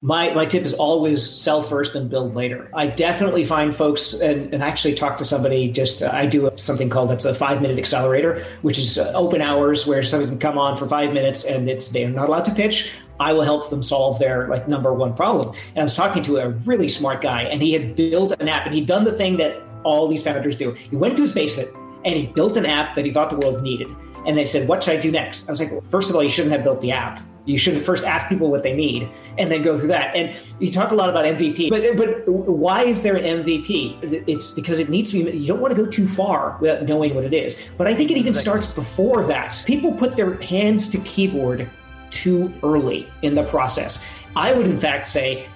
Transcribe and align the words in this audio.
My, 0.00 0.32
my 0.32 0.46
tip 0.46 0.62
is 0.62 0.74
always 0.74 1.28
sell 1.28 1.60
first 1.60 1.96
and 1.96 2.08
build 2.08 2.36
later. 2.36 2.70
I 2.72 2.86
definitely 2.86 3.42
find 3.42 3.74
folks, 3.74 4.14
and, 4.14 4.54
and 4.54 4.62
actually 4.62 4.94
talk 4.94 5.16
to 5.16 5.24
somebody 5.24 5.72
just, 5.72 6.04
uh, 6.04 6.10
I 6.12 6.24
do 6.24 6.48
something 6.54 6.88
called 6.88 7.10
that's 7.10 7.24
a 7.24 7.34
five 7.34 7.60
minute 7.60 7.80
accelerator, 7.80 8.46
which 8.62 8.78
is 8.78 8.96
uh, 8.96 9.10
open 9.16 9.42
hours 9.42 9.88
where 9.88 10.04
somebody 10.04 10.30
can 10.30 10.38
come 10.38 10.56
on 10.56 10.76
for 10.76 10.86
five 10.86 11.12
minutes 11.12 11.44
and 11.44 11.68
it's, 11.68 11.88
they're 11.88 12.08
not 12.08 12.28
allowed 12.28 12.44
to 12.44 12.54
pitch. 12.54 12.92
I 13.18 13.32
will 13.32 13.42
help 13.42 13.70
them 13.70 13.82
solve 13.82 14.20
their 14.20 14.46
like 14.46 14.68
number 14.68 14.94
one 14.94 15.14
problem. 15.14 15.52
And 15.70 15.80
I 15.80 15.82
was 15.82 15.94
talking 15.94 16.22
to 16.22 16.36
a 16.36 16.50
really 16.50 16.88
smart 16.88 17.20
guy 17.20 17.42
and 17.42 17.60
he 17.60 17.72
had 17.72 17.96
built 17.96 18.30
an 18.38 18.46
app 18.46 18.66
and 18.66 18.74
he'd 18.76 18.86
done 18.86 19.02
the 19.02 19.10
thing 19.10 19.36
that 19.38 19.60
all 19.82 20.06
these 20.06 20.22
founders 20.22 20.56
do. 20.56 20.70
He 20.74 20.94
went 20.94 21.14
into 21.14 21.22
his 21.22 21.32
basement 21.32 21.70
and 22.04 22.16
he 22.16 22.28
built 22.28 22.56
an 22.56 22.66
app 22.66 22.94
that 22.94 23.04
he 23.04 23.10
thought 23.10 23.30
the 23.30 23.38
world 23.38 23.64
needed. 23.64 23.88
And 24.28 24.38
they 24.38 24.46
said, 24.46 24.68
What 24.68 24.84
should 24.84 24.96
I 24.96 25.00
do 25.00 25.10
next? 25.10 25.48
I 25.48 25.52
was 25.52 25.58
like, 25.58 25.72
well, 25.72 25.80
First 25.80 26.10
of 26.10 26.14
all, 26.14 26.22
you 26.22 26.30
shouldn't 26.30 26.52
have 26.52 26.62
built 26.62 26.80
the 26.80 26.92
app 26.92 27.20
you 27.48 27.56
should 27.56 27.80
first 27.82 28.04
ask 28.04 28.28
people 28.28 28.50
what 28.50 28.62
they 28.62 28.74
need 28.74 29.08
and 29.38 29.50
then 29.50 29.62
go 29.62 29.76
through 29.76 29.88
that. 29.88 30.14
And 30.14 30.36
you 30.58 30.70
talk 30.70 30.90
a 30.90 30.94
lot 30.94 31.08
about 31.08 31.24
MVP, 31.24 31.70
but 31.70 31.96
but 31.96 32.28
why 32.28 32.84
is 32.84 33.00
there 33.00 33.16
an 33.16 33.42
MVP? 33.42 34.28
It's 34.28 34.50
because 34.50 34.78
it 34.78 34.90
needs 34.90 35.10
to 35.10 35.24
be. 35.24 35.30
You 35.36 35.46
don't 35.46 35.60
want 35.60 35.74
to 35.74 35.82
go 35.82 35.90
too 35.90 36.06
far 36.06 36.58
without 36.60 36.82
knowing 36.82 37.14
what 37.14 37.24
it 37.24 37.32
is. 37.32 37.58
But 37.78 37.86
I 37.86 37.94
think 37.94 38.10
it 38.10 38.18
even 38.18 38.34
starts 38.34 38.70
before 38.70 39.24
that. 39.26 39.62
People 39.66 39.92
put 39.92 40.14
their 40.14 40.34
hands 40.34 40.90
to 40.90 40.98
keyboard 40.98 41.68
too 42.10 42.52
early 42.62 43.08
in 43.22 43.34
the 43.34 43.44
process. 43.44 44.04
I 44.36 44.52
would, 44.52 44.66
in 44.66 44.78
fact, 44.78 45.08
say 45.08 45.48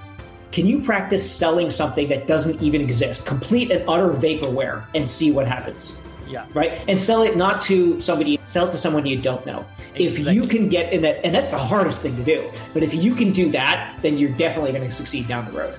can 0.51 0.67
you 0.67 0.83
practice 0.83 1.31
selling 1.31 1.69
something 1.69 2.09
that 2.09 2.27
doesn't 2.27 2.63
even 2.63 2.81
exist, 2.81 3.27
complete 3.27 3.71
and 3.71 3.89
utter 3.89 4.09
vaporware, 4.09 4.85
and 4.95 5.09
see 5.09 5.31
what 5.31 5.47
happens? 5.47 5.99
Yeah. 6.33 6.47
Right. 6.55 6.81
And 6.89 6.99
sell 6.99 7.23
it 7.25 7.37
not 7.37 7.61
to 7.63 8.01
somebody, 8.01 8.41
sell 8.47 8.67
it 8.67 8.73
to 8.73 8.79
someone 8.79 9.05
you 9.05 9.21
don't 9.21 9.45
know. 9.45 9.67
Exactly. 9.95 10.07
If 10.07 10.35
you 10.35 10.47
can 10.47 10.71
get 10.71 10.91
in 10.91 11.03
that, 11.03 11.23
and 11.27 11.35
that's 11.35 11.51
the 11.51 11.59
hardest 11.59 12.01
thing 12.01 12.17
to 12.17 12.25
do, 12.25 12.51
but 12.73 12.83
if 12.83 12.95
you 12.95 13.15
can 13.15 13.33
do 13.33 13.51
that, 13.51 13.99
then 14.01 14.17
you're 14.17 14.31
definitely 14.31 14.73
going 14.73 14.83
to 14.83 14.91
succeed 14.91 15.29
down 15.29 15.45
the 15.45 15.53
road. 15.53 15.75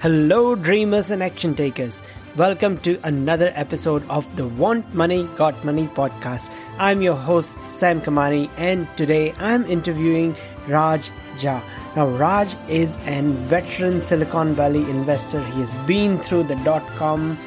Hello, 0.00 0.56
dreamers 0.56 1.12
and 1.12 1.22
action 1.22 1.54
takers. 1.54 2.02
Welcome 2.34 2.78
to 2.78 2.98
another 3.04 3.52
episode 3.54 4.04
of 4.10 4.34
the 4.34 4.48
Want 4.48 4.92
Money, 4.92 5.28
Got 5.36 5.64
Money 5.64 5.86
podcast. 5.86 6.50
I'm 6.78 7.00
your 7.00 7.14
host, 7.14 7.56
Sam 7.68 8.00
Kamani, 8.00 8.50
and 8.56 8.88
today 8.96 9.32
I'm 9.38 9.64
interviewing 9.66 10.34
Raj 10.66 11.12
Jha. 11.36 11.62
Now, 11.94 12.08
Raj 12.08 12.52
is 12.68 12.98
an 13.06 13.34
veteran 13.44 14.00
Silicon 14.00 14.54
Valley 14.54 14.82
investor. 14.90 15.40
He 15.44 15.60
has 15.60 15.76
been 15.86 16.18
through 16.18 16.44
the 16.44 16.56
dot 16.56 16.84
com 16.96 17.38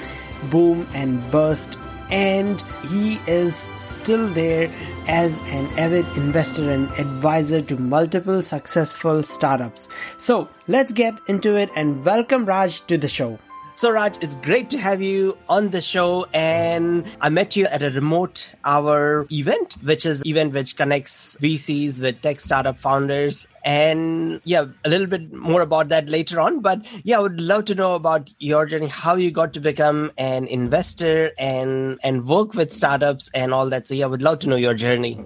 boom 0.51 0.87
and 0.93 1.19
burst 1.31 1.77
and 2.13 2.61
he 2.89 3.19
is 3.25 3.67
still 3.79 4.27
there 4.33 4.69
as 5.07 5.39
an 5.59 5.65
avid 5.79 6.05
investor 6.15 6.69
and 6.69 6.87
advisor 6.91 7.59
to 7.61 7.75
multiple 7.75 8.43
successful 8.43 9.23
startups. 9.23 9.87
So 10.19 10.47
let's 10.67 10.91
get 10.91 11.15
into 11.27 11.55
it 11.55 11.71
and 11.75 12.05
welcome 12.05 12.45
Raj 12.45 12.81
to 12.81 12.99
the 12.99 13.07
show. 13.07 13.39
So, 13.75 13.89
Raj, 13.89 14.17
it's 14.21 14.35
great 14.35 14.69
to 14.69 14.77
have 14.77 15.01
you 15.01 15.35
on 15.49 15.71
the 15.71 15.81
show. 15.81 16.27
And 16.31 17.05
I 17.21 17.29
met 17.29 17.55
you 17.55 17.65
at 17.65 17.81
a 17.81 17.89
remote 17.89 18.47
hour 18.63 19.25
event, 19.31 19.77
which 19.81 20.05
is 20.05 20.21
event 20.25 20.53
which 20.53 20.75
connects 20.77 21.35
VCs 21.41 21.99
with 21.99 22.21
tech 22.21 22.39
startup 22.39 22.79
founders. 22.79 23.47
And 23.65 24.41
yeah, 24.43 24.65
a 24.85 24.89
little 24.89 25.07
bit 25.07 25.33
more 25.33 25.61
about 25.61 25.89
that 25.89 26.07
later 26.07 26.39
on. 26.39 26.59
But 26.59 26.81
yeah, 27.03 27.17
I 27.17 27.21
would 27.21 27.41
love 27.41 27.65
to 27.65 27.75
know 27.75 27.95
about 27.95 28.29
your 28.37 28.67
journey, 28.67 28.87
how 28.87 29.15
you 29.15 29.31
got 29.31 29.53
to 29.53 29.59
become 29.59 30.11
an 30.17 30.45
investor 30.47 31.31
and 31.39 31.99
and 32.03 32.27
work 32.27 32.53
with 32.53 32.71
startups 32.71 33.31
and 33.33 33.53
all 33.53 33.69
that. 33.69 33.87
So 33.87 33.95
yeah, 33.95 34.05
I 34.05 34.09
would 34.09 34.21
love 34.21 34.39
to 34.39 34.49
know 34.49 34.55
your 34.55 34.75
journey. 34.75 35.25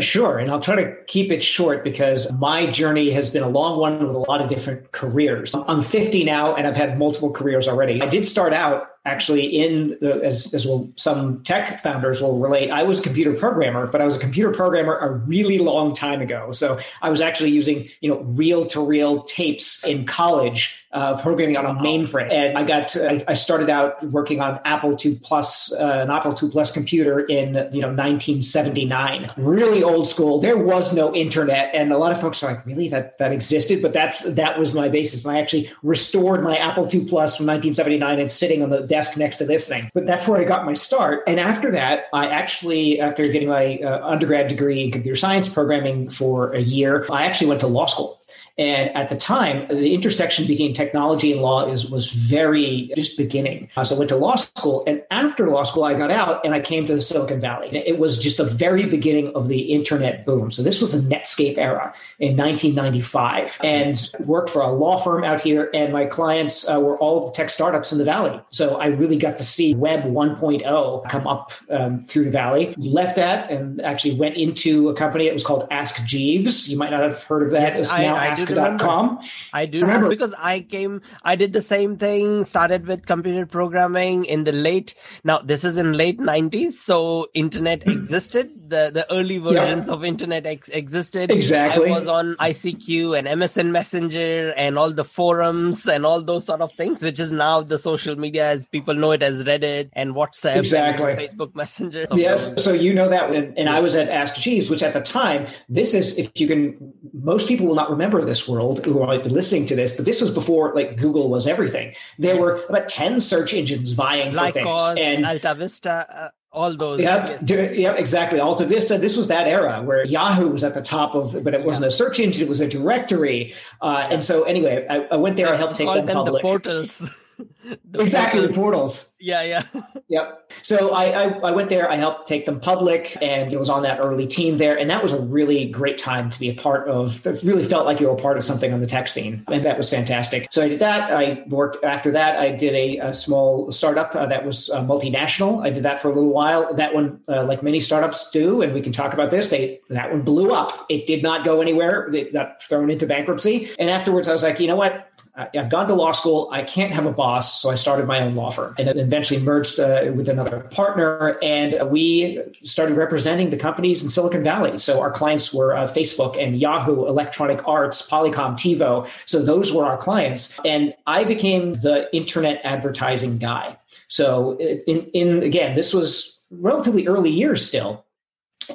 Sure. 0.00 0.38
And 0.38 0.50
I'll 0.50 0.60
try 0.60 0.76
to 0.76 0.96
keep 1.06 1.30
it 1.30 1.44
short 1.44 1.84
because 1.84 2.32
my 2.32 2.66
journey 2.66 3.10
has 3.10 3.28
been 3.28 3.42
a 3.42 3.48
long 3.48 3.78
one 3.78 4.06
with 4.06 4.16
a 4.16 4.20
lot 4.20 4.40
of 4.40 4.48
different 4.48 4.92
careers. 4.92 5.54
I'm 5.68 5.82
50 5.82 6.24
now 6.24 6.54
and 6.54 6.66
I've 6.66 6.76
had 6.76 6.98
multiple 6.98 7.30
careers 7.30 7.68
already. 7.68 8.00
I 8.00 8.06
did 8.06 8.24
start 8.24 8.54
out 8.54 8.88
actually 9.04 9.44
in 9.44 9.98
the, 10.00 10.22
as, 10.22 10.52
as 10.54 10.66
well, 10.66 10.90
some 10.96 11.42
tech 11.42 11.82
founders 11.82 12.22
will 12.22 12.38
relate 12.38 12.70
i 12.70 12.82
was 12.82 13.00
a 13.00 13.02
computer 13.02 13.32
programmer 13.32 13.86
but 13.86 14.00
i 14.00 14.04
was 14.04 14.16
a 14.16 14.18
computer 14.18 14.50
programmer 14.50 14.96
a 14.98 15.10
really 15.10 15.58
long 15.58 15.92
time 15.92 16.20
ago 16.20 16.52
so 16.52 16.78
i 17.00 17.10
was 17.10 17.20
actually 17.20 17.50
using 17.50 17.88
you 18.00 18.08
know 18.08 18.20
reel 18.20 18.64
to 18.64 18.80
reel 18.80 19.22
tapes 19.24 19.82
in 19.84 20.06
college 20.06 20.81
uh, 20.92 21.20
programming 21.20 21.56
on 21.56 21.64
a 21.64 21.74
mainframe. 21.74 22.30
And 22.30 22.58
i 22.58 22.64
got 22.64 22.94
I, 22.96 23.24
I, 23.26 23.34
started 23.34 23.70
out 23.70 24.02
working 24.04 24.40
on 24.40 24.60
apple 24.64 24.96
ii 25.04 25.18
plus 25.22 25.72
uh, 25.72 26.00
an 26.02 26.10
apple 26.10 26.36
ii 26.40 26.50
plus 26.50 26.70
computer 26.70 27.20
in 27.20 27.54
you 27.72 27.80
know 27.80 27.88
1979 27.88 29.30
really 29.36 29.82
old 29.82 30.08
school. 30.08 30.40
There 30.40 30.58
was 30.58 30.94
no 30.94 31.14
internet 31.14 31.70
and 31.74 31.92
a 31.92 31.98
lot 31.98 32.12
of 32.12 32.20
folks 32.20 32.42
are 32.42 32.54
like 32.54 32.66
really? 32.66 32.88
That 32.88 33.18
that 33.18 33.32
existed? 33.32 33.80
But 33.80 33.92
that's 33.92 34.22
that 34.34 34.58
was 34.58 34.74
my 34.74 34.88
basis. 34.88 35.24
And 35.24 35.36
i 35.36 35.40
actually 35.40 35.70
restored 35.82 36.42
my 36.42 36.56
apple 36.56 36.84
ii 36.84 37.04
plus 37.04 37.36
from 37.36 37.46
1979 37.46 38.20
and 38.20 38.30
sitting 38.30 38.62
on 38.62 38.70
the 38.70 38.82
desk 38.82 39.16
next 39.16 39.36
to 39.36 39.46
this 39.46 39.68
thing. 39.68 39.90
But 39.94 40.06
that's 40.06 40.28
where 40.28 40.40
I 40.40 40.44
got 40.44 40.66
my 40.66 40.74
start. 40.74 41.22
And 41.26 41.40
after 41.40 41.70
that, 41.70 42.04
I 42.12 42.26
actually, 42.26 43.00
after 43.00 43.24
getting 43.24 43.48
my 43.48 43.78
uh, 43.78 44.06
undergrad 44.06 44.48
degree 44.48 44.82
in 44.82 44.90
computer 44.90 45.16
science 45.16 45.48
programming 45.48 46.08
for 46.08 46.52
a 46.52 46.60
year, 46.60 47.06
I 47.10 47.24
actually 47.24 47.48
went 47.48 47.60
to 47.60 47.66
law 47.66 47.86
school. 47.86 48.22
And 48.58 48.94
at 48.94 49.08
the 49.08 49.16
time, 49.16 49.66
the 49.68 49.94
intersection 49.94 50.46
between 50.46 50.74
technology 50.74 51.32
and 51.32 51.40
law 51.40 51.66
is 51.66 51.88
was 51.88 52.10
very 52.10 52.92
just 52.94 53.16
beginning. 53.16 53.70
Uh, 53.76 53.84
so 53.84 53.94
I 53.94 53.98
went 53.98 54.08
to 54.10 54.16
law 54.16 54.36
school, 54.36 54.84
and 54.86 55.02
after 55.10 55.48
law 55.48 55.62
school, 55.62 55.84
I 55.84 55.94
got 55.94 56.10
out 56.10 56.44
and 56.44 56.54
I 56.54 56.60
came 56.60 56.86
to 56.86 56.94
the 56.94 57.00
Silicon 57.00 57.40
Valley. 57.40 57.68
It 57.72 57.98
was 57.98 58.18
just 58.18 58.36
the 58.36 58.44
very 58.44 58.84
beginning 58.84 59.32
of 59.34 59.48
the 59.48 59.60
internet 59.72 60.26
boom. 60.26 60.50
So 60.50 60.62
this 60.62 60.80
was 60.80 60.92
the 60.92 60.98
Netscape 60.98 61.56
era 61.56 61.94
in 62.18 62.36
1995, 62.36 63.58
and 63.64 64.10
worked 64.20 64.50
for 64.50 64.60
a 64.60 64.70
law 64.70 64.98
firm 64.98 65.24
out 65.24 65.40
here. 65.40 65.70
And 65.72 65.92
my 65.92 66.04
clients 66.04 66.68
uh, 66.68 66.78
were 66.78 66.98
all 66.98 67.26
the 67.26 67.32
tech 67.32 67.48
startups 67.48 67.90
in 67.92 67.98
the 67.98 68.04
valley. 68.04 68.38
So 68.50 68.76
I 68.76 68.88
really 68.88 69.16
got 69.16 69.36
to 69.36 69.44
see 69.44 69.74
Web 69.74 70.02
1.0 70.02 71.08
come 71.08 71.26
up 71.26 71.52
um, 71.70 72.02
through 72.02 72.24
the 72.24 72.30
valley. 72.30 72.74
Left 72.76 73.16
that 73.16 73.50
and 73.50 73.80
actually 73.80 74.14
went 74.16 74.36
into 74.36 74.88
a 74.90 74.94
company 74.94 75.24
that 75.24 75.32
was 75.32 75.44
called 75.44 75.66
Ask 75.70 76.04
Jeeves. 76.04 76.68
You 76.68 76.76
might 76.76 76.90
not 76.90 77.02
have 77.02 77.22
heard 77.24 77.42
of 77.42 77.50
that. 77.50 77.74
Yes, 77.74 77.90
I, 77.90 78.04
I 78.06 78.34
ask.com. 78.50 79.20
I 79.52 79.66
do 79.66 79.80
remember 79.80 80.08
because 80.08 80.34
I 80.38 80.60
came, 80.60 81.02
I 81.22 81.36
did 81.36 81.52
the 81.52 81.62
same 81.62 81.96
thing, 81.96 82.44
started 82.44 82.86
with 82.86 83.06
computer 83.06 83.46
programming 83.46 84.24
in 84.24 84.44
the 84.44 84.52
late, 84.52 84.94
now 85.24 85.38
this 85.38 85.64
is 85.64 85.76
in 85.76 85.92
late 85.92 86.18
90s. 86.18 86.72
So 86.72 87.28
internet 87.34 87.86
existed. 87.86 88.50
The, 88.68 88.90
the 88.92 89.12
early 89.12 89.38
versions 89.38 89.88
yeah. 89.88 89.94
of 89.94 90.04
internet 90.04 90.46
ex- 90.46 90.68
existed. 90.68 91.30
Exactly. 91.30 91.90
I 91.90 91.94
was 91.94 92.08
on 92.08 92.36
ICQ 92.36 93.18
and 93.18 93.26
MSN 93.28 93.70
Messenger 93.70 94.54
and 94.56 94.78
all 94.78 94.90
the 94.90 95.04
forums 95.04 95.86
and 95.86 96.06
all 96.06 96.22
those 96.22 96.46
sort 96.46 96.60
of 96.60 96.72
things, 96.72 97.02
which 97.02 97.20
is 97.20 97.32
now 97.32 97.62
the 97.62 97.78
social 97.78 98.16
media 98.16 98.48
as 98.48 98.66
people 98.66 98.94
know 98.94 99.12
it 99.12 99.22
as 99.22 99.44
Reddit 99.44 99.90
and 99.92 100.14
WhatsApp. 100.14 100.56
Exactly. 100.56 101.12
And 101.12 101.20
Facebook 101.20 101.54
Messenger. 101.54 102.06
So 102.06 102.16
yes. 102.16 102.62
So 102.62 102.72
you 102.72 102.94
know 102.94 103.08
that. 103.08 103.30
And, 103.30 103.56
and 103.58 103.68
I 103.68 103.80
was 103.80 103.94
at 103.94 104.08
Ask 104.08 104.36
Jeeves, 104.36 104.70
which 104.70 104.82
at 104.82 104.94
the 104.94 105.00
time, 105.00 105.46
this 105.68 105.94
is, 105.94 106.18
if 106.18 106.30
you 106.40 106.46
can, 106.46 106.94
most 107.12 107.48
people 107.48 107.66
will 107.66 107.74
not 107.74 107.90
remember 107.90 108.22
this 108.24 108.31
this 108.32 108.48
world 108.48 108.84
who 108.84 108.94
might 109.04 109.22
be 109.22 109.28
listening 109.28 109.66
to 109.66 109.76
this, 109.76 109.94
but 109.96 110.04
this 110.04 110.20
was 110.20 110.30
before 110.30 110.74
like 110.74 110.96
Google 110.96 111.28
was 111.28 111.46
everything. 111.46 111.94
There 112.18 112.34
yes. 112.34 112.40
were 112.40 112.64
about 112.70 112.88
10 112.88 113.20
search 113.20 113.52
engines 113.52 113.92
vying 113.92 114.32
Lycos, 114.32 114.88
for 114.88 114.94
things. 114.94 115.18
And 115.18 115.26
Alta 115.26 115.54
Vista, 115.54 115.94
uh, 116.08 116.28
all 116.50 116.74
those. 116.74 117.00
Yeah, 117.00 117.38
yeah, 117.42 117.92
exactly. 117.92 118.40
Alta 118.40 118.64
Vista. 118.64 118.96
This 118.98 119.16
was 119.16 119.28
that 119.28 119.46
era 119.46 119.82
where 119.82 120.04
Yahoo 120.04 120.48
was 120.48 120.64
at 120.64 120.74
the 120.74 120.82
top 120.82 121.14
of, 121.14 121.44
but 121.44 121.52
it 121.54 121.64
wasn't 121.64 121.84
yeah. 121.84 121.88
a 121.88 121.90
search 121.90 122.20
engine; 122.20 122.42
it 122.46 122.48
was 122.48 122.60
a 122.60 122.68
directory. 122.68 123.54
Uh, 123.80 124.08
and 124.10 124.24
so, 124.24 124.44
anyway, 124.44 124.86
I, 124.88 124.96
I 125.12 125.16
went 125.16 125.36
there. 125.36 125.52
I 125.52 125.56
helped 125.56 125.76
take 125.76 125.88
them, 125.88 126.06
them 126.06 126.16
public. 126.16 126.42
The 126.42 126.48
portals. 126.48 127.10
the 127.84 128.00
exactly 128.00 128.40
portals. 128.40 128.54
the 128.54 128.60
portals. 128.60 129.16
Yeah, 129.20 129.42
yeah. 129.42 129.62
yep. 130.08 130.52
So 130.62 130.90
I, 130.90 131.04
I, 131.04 131.28
I 131.38 131.50
went 131.52 131.68
there. 131.68 131.90
I 131.90 131.96
helped 131.96 132.26
take 132.26 132.44
them 132.44 132.60
public, 132.60 133.16
and 133.22 133.52
it 133.52 133.58
was 133.58 133.68
on 133.68 133.82
that 133.84 134.00
early 134.00 134.26
team 134.26 134.58
there, 134.58 134.76
and 134.76 134.90
that 134.90 135.02
was 135.02 135.12
a 135.12 135.20
really 135.20 135.66
great 135.66 135.98
time 135.98 136.30
to 136.30 136.38
be 136.38 136.50
a 136.50 136.54
part 136.54 136.88
of. 136.88 137.24
It 137.26 137.42
really 137.42 137.64
felt 137.64 137.86
like 137.86 138.00
you 138.00 138.08
were 138.08 138.14
a 138.14 138.16
part 138.16 138.36
of 138.36 138.44
something 138.44 138.72
on 138.72 138.80
the 138.80 138.86
tech 138.86 139.08
scene, 139.08 139.44
and 139.48 139.64
that 139.64 139.76
was 139.76 139.88
fantastic. 139.90 140.48
So 140.50 140.62
I 140.62 140.68
did 140.68 140.80
that. 140.80 141.12
I 141.12 141.44
worked 141.48 141.82
after 141.84 142.10
that. 142.12 142.36
I 142.38 142.50
did 142.50 142.74
a, 142.74 143.08
a 143.08 143.14
small 143.14 143.70
startup 143.70 144.14
uh, 144.14 144.26
that 144.26 144.44
was 144.44 144.68
uh, 144.70 144.82
multinational. 144.82 145.64
I 145.64 145.70
did 145.70 145.84
that 145.84 146.00
for 146.00 146.08
a 146.08 146.14
little 146.14 146.32
while. 146.32 146.74
That 146.74 146.94
one, 146.94 147.20
uh, 147.28 147.44
like 147.44 147.62
many 147.62 147.80
startups 147.80 148.30
do, 148.30 148.62
and 148.62 148.74
we 148.74 148.80
can 148.80 148.92
talk 148.92 149.14
about 149.14 149.30
this. 149.30 149.48
They 149.48 149.80
that 149.90 150.10
one 150.10 150.22
blew 150.22 150.52
up. 150.52 150.86
It 150.88 151.06
did 151.06 151.22
not 151.22 151.44
go 151.44 151.60
anywhere. 151.60 152.12
It 152.12 152.32
got 152.32 152.62
thrown 152.62 152.90
into 152.90 153.06
bankruptcy, 153.06 153.70
and 153.78 153.88
afterwards 153.88 154.28
I 154.28 154.32
was 154.32 154.42
like, 154.42 154.58
you 154.58 154.66
know 154.66 154.76
what? 154.76 155.08
I've 155.34 155.70
gone 155.70 155.88
to 155.88 155.94
law 155.94 156.12
school. 156.12 156.50
I 156.52 156.62
can't 156.62 156.92
have 156.92 157.06
a 157.06 157.12
boss. 157.12 157.51
So 157.60 157.70
I 157.70 157.74
started 157.74 158.06
my 158.06 158.20
own 158.20 158.34
law 158.34 158.50
firm 158.50 158.74
and 158.78 158.88
eventually 158.98 159.40
merged 159.40 159.78
uh, 159.78 160.10
with 160.14 160.28
another 160.28 160.60
partner. 160.60 161.38
And 161.42 161.90
we 161.90 162.42
started 162.64 162.96
representing 162.96 163.50
the 163.50 163.56
companies 163.56 164.02
in 164.02 164.10
Silicon 164.10 164.42
Valley. 164.42 164.78
So 164.78 165.00
our 165.00 165.10
clients 165.10 165.52
were 165.52 165.74
uh, 165.74 165.86
Facebook 165.86 166.42
and 166.42 166.58
Yahoo, 166.58 167.06
Electronic 167.06 167.66
Arts, 167.66 168.08
Polycom, 168.08 168.54
TiVo. 168.54 169.08
So 169.26 169.42
those 169.42 169.72
were 169.72 169.84
our 169.84 169.96
clients. 169.96 170.58
And 170.64 170.94
I 171.06 171.24
became 171.24 171.74
the 171.74 172.14
internet 172.14 172.60
advertising 172.64 173.38
guy. 173.38 173.76
So 174.08 174.58
in, 174.58 175.06
in 175.12 175.42
again, 175.42 175.74
this 175.74 175.94
was 175.94 176.40
relatively 176.50 177.06
early 177.06 177.30
years 177.30 177.64
still 177.64 178.04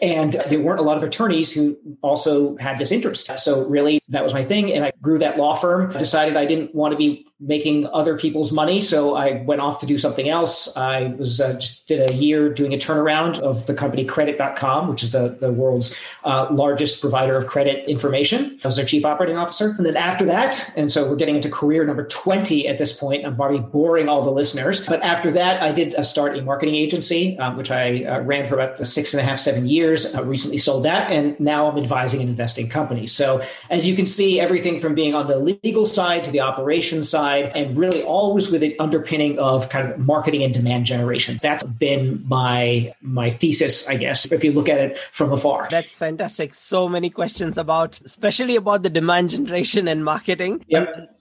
And 0.01 0.33
there 0.49 0.59
weren't 0.59 0.79
a 0.79 0.83
lot 0.83 0.97
of 0.97 1.03
attorneys 1.03 1.51
who 1.51 1.77
also 2.01 2.57
had 2.57 2.77
this 2.77 2.91
interest. 2.91 3.31
So 3.39 3.65
really, 3.65 4.01
that 4.09 4.23
was 4.23 4.33
my 4.33 4.44
thing. 4.44 4.71
And 4.73 4.85
I 4.85 4.91
grew 5.01 5.17
that 5.19 5.38
law 5.38 5.55
firm, 5.55 5.91
decided 5.97 6.38
I 6.38 6.45
didn't 6.45 6.73
want 6.73 6.91
to 6.91 6.97
be 6.97 7.27
making 7.39 7.85
other 7.88 8.17
people's 8.17 8.51
money. 8.51 8.81
So 8.81 9.15
I 9.15 9.44
went 9.44 9.61
off 9.61 9.79
to 9.79 9.85
do 9.85 9.97
something 9.97 10.27
else. 10.27 10.75
I 10.75 11.13
was 11.19 11.39
uh, 11.39 11.59
did 11.85 12.09
a 12.09 12.13
year 12.13 12.51
doing 12.51 12.73
a 12.73 12.77
turnaround 12.77 13.39
of 13.39 13.67
the 13.67 13.75
company 13.75 14.05
credit.com, 14.05 14.88
which 14.88 15.03
is 15.03 15.11
the, 15.11 15.29
the 15.39 15.51
world's 15.51 15.95
uh, 16.23 16.47
largest 16.49 16.99
provider 16.99 17.38
of 17.38 17.45
credit 17.45 17.88
information. 17.88 18.59
I 18.63 18.67
was 18.67 18.77
their 18.77 18.85
chief 18.85 19.05
operating 19.05 19.38
officer. 19.38 19.75
And 19.77 19.85
then 19.85 19.95
after 19.95 20.25
that, 20.25 20.71
and 20.75 20.91
so 20.91 21.07
we're 21.07 21.15
getting 21.15 21.35
into 21.35 21.49
career 21.49 21.85
number 21.85 22.07
20 22.07 22.67
at 22.67 22.79
this 22.79 22.91
point. 22.91 23.25
I'm 23.25 23.35
probably 23.35 23.59
boring 23.59 24.09
all 24.09 24.23
the 24.23 24.31
listeners. 24.31 24.83
But 24.85 25.03
after 25.03 25.31
that, 25.31 25.61
I 25.61 25.71
did 25.71 25.94
uh, 25.94 26.03
start 26.03 26.35
a 26.35 26.41
marketing 26.41 26.75
agency, 26.75 27.38
um, 27.38 27.55
which 27.55 27.69
I 27.69 28.03
uh, 28.03 28.21
ran 28.21 28.47
for 28.47 28.55
about 28.55 28.85
six 28.88 29.13
and 29.13 29.21
a 29.21 29.23
half, 29.23 29.39
seven 29.39 29.67
years. 29.67 29.87
I 29.95 30.19
uh, 30.19 30.24
recently 30.24 30.57
sold 30.57 30.84
that. 30.86 31.12
And 31.12 31.39
now 31.39 31.69
I'm 31.69 31.78
advising 31.78 32.22
and 32.22 32.30
investing 32.30 32.68
companies. 32.69 33.12
So 33.12 33.42
as 33.69 33.88
you 33.88 33.95
can 33.95 34.07
see, 34.07 34.39
everything 34.39 34.80
from 34.80 34.95
being 34.95 35.13
on 35.13 35.28
the 35.28 35.38
legal 35.38 35.86
side 35.86 36.24
to 36.24 36.31
the 36.31 36.42
operations 36.42 37.10
side, 37.10 37.28
side 37.28 37.51
and 37.56 37.78
really 37.78 38.04
always 38.04 38.50
with 38.51 38.63
an 38.63 38.74
underpinning 38.80 39.39
of 39.39 39.69
kind 39.69 39.89
of 39.89 40.00
marketing 40.00 40.44
and 40.44 40.54
demand 40.54 40.86
generation. 40.86 41.38
That's 41.42 41.63
been 41.63 42.24
my 42.28 42.94
my 43.01 43.30
thesis, 43.30 43.88
I 43.88 43.95
guess, 43.95 44.25
if 44.31 44.44
you 44.44 44.51
look 44.51 44.69
at 44.69 44.80
it 44.80 44.98
from 45.12 45.34
afar. 45.34 45.68
That's 45.69 45.95
fantastic. 45.95 46.54
So 46.54 46.88
many 46.88 47.10
questions 47.10 47.57
about 47.57 48.00
especially 48.06 48.56
about 48.56 48.83
the 48.83 48.90
demand 48.90 49.31
generation 49.31 49.88
and 49.88 50.04
marketing. 50.04 50.66
Yep 50.68 51.17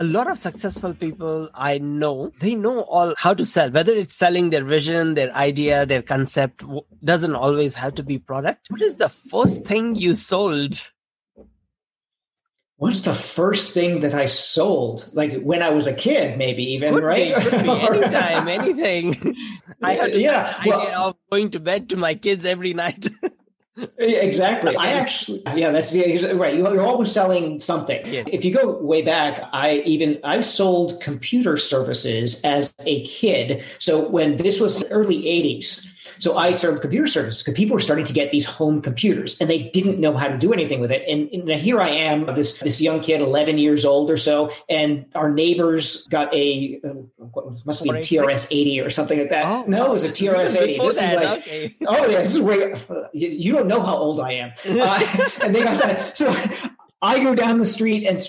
a 0.00 0.04
lot 0.04 0.30
of 0.30 0.38
successful 0.38 0.94
people 0.94 1.50
I 1.54 1.78
know, 1.78 2.32
they 2.40 2.54
know 2.54 2.80
all 2.80 3.14
how 3.18 3.34
to 3.34 3.44
sell, 3.44 3.70
whether 3.70 3.94
it's 3.94 4.16
selling 4.16 4.50
their 4.50 4.64
vision, 4.64 5.14
their 5.14 5.32
idea, 5.36 5.84
their 5.84 6.02
concept, 6.02 6.64
doesn't 7.04 7.34
always 7.34 7.74
have 7.74 7.94
to 7.96 8.02
be 8.02 8.18
product. 8.18 8.70
What 8.70 8.82
is 8.82 8.96
the 8.96 9.10
first 9.10 9.64
thing 9.64 9.94
you 9.94 10.14
sold? 10.14 10.90
what's 12.80 13.02
the 13.02 13.14
first 13.14 13.72
thing 13.74 14.00
that 14.00 14.14
I 14.14 14.24
sold? 14.24 15.08
Like 15.12 15.42
when 15.42 15.62
I 15.62 15.68
was 15.68 15.86
a 15.86 15.92
kid, 15.92 16.38
maybe 16.38 16.64
even, 16.72 16.94
could 16.94 17.04
right? 17.04 17.36
Be, 17.36 17.50
could 17.50 17.62
be 17.62 17.70
anytime, 17.70 18.48
anything. 18.48 19.36
I 19.82 19.92
had 19.92 20.14
yeah, 20.14 20.58
well, 20.64 20.80
idea 20.80 20.98
of 20.98 21.16
going 21.30 21.50
to 21.50 21.60
bed 21.60 21.90
to 21.90 21.96
my 21.96 22.14
kids 22.14 22.44
every 22.46 22.72
night. 22.72 23.06
exactly. 23.98 24.76
I 24.76 24.92
actually, 24.92 25.42
yeah, 25.54 25.70
that's 25.70 25.92
the 25.92 26.34
right. 26.34 26.56
You're 26.56 26.86
always 26.86 27.10
selling 27.12 27.60
something. 27.60 28.06
Yeah. 28.06 28.24
If 28.26 28.44
you 28.44 28.54
go 28.54 28.76
way 28.76 29.02
back, 29.02 29.42
I 29.52 29.82
even 29.86 30.20
I 30.24 30.40
sold 30.40 31.00
computer 31.00 31.56
services 31.56 32.40
as 32.44 32.74
a 32.86 33.04
kid. 33.04 33.62
So 33.78 34.08
when 34.08 34.36
this 34.36 34.60
was 34.60 34.78
the 34.78 34.88
early 34.88 35.22
'80s, 35.22 35.89
so 36.20 36.36
I 36.36 36.54
served 36.54 36.82
computer 36.82 37.06
services 37.06 37.42
because 37.42 37.56
people 37.56 37.74
were 37.74 37.80
starting 37.80 38.04
to 38.04 38.12
get 38.12 38.30
these 38.30 38.44
home 38.44 38.82
computers 38.82 39.40
and 39.40 39.48
they 39.48 39.64
didn't 39.70 39.98
know 39.98 40.14
how 40.16 40.28
to 40.28 40.36
do 40.36 40.52
anything 40.52 40.80
with 40.80 40.92
it. 40.92 41.02
And, 41.08 41.30
and 41.30 41.50
here 41.60 41.80
I 41.80 41.88
am, 41.88 42.26
this 42.34 42.58
this 42.58 42.80
young 42.80 43.00
kid, 43.00 43.20
11 43.20 43.58
years 43.58 43.84
old 43.84 44.10
or 44.10 44.16
so, 44.16 44.52
and 44.68 45.06
our 45.14 45.30
neighbors 45.30 46.06
got 46.08 46.32
a 46.34 46.78
what 47.16 47.64
must 47.64 47.82
be 47.82 47.90
a 47.90 47.94
TRS 47.94 48.48
80 48.50 48.80
or 48.80 48.90
something 48.90 49.18
like 49.18 49.30
that. 49.30 49.44
Oh, 49.46 49.64
no, 49.66 49.86
it 49.86 49.90
was 49.90 50.04
a 50.04 50.10
TRS 50.10 50.56
80. 50.56 50.78
This 50.78 50.98
that, 50.98 51.14
is 51.14 51.20
like, 51.20 51.40
okay. 51.40 51.76
oh 51.86 52.06
yeah, 52.06 52.18
this 52.18 52.34
is 52.34 52.40
way. 52.40 52.74
You 53.12 53.52
don't 53.52 53.66
know 53.66 53.80
how 53.80 53.96
old 53.96 54.20
I 54.20 54.32
am. 54.32 54.52
Uh, 54.80 55.28
and 55.42 55.54
they 55.54 55.62
got 55.62 55.82
that. 55.82 56.16
So 56.16 56.34
I 57.02 57.22
go 57.22 57.34
down 57.34 57.58
the 57.58 57.64
street 57.64 58.06
and 58.06 58.20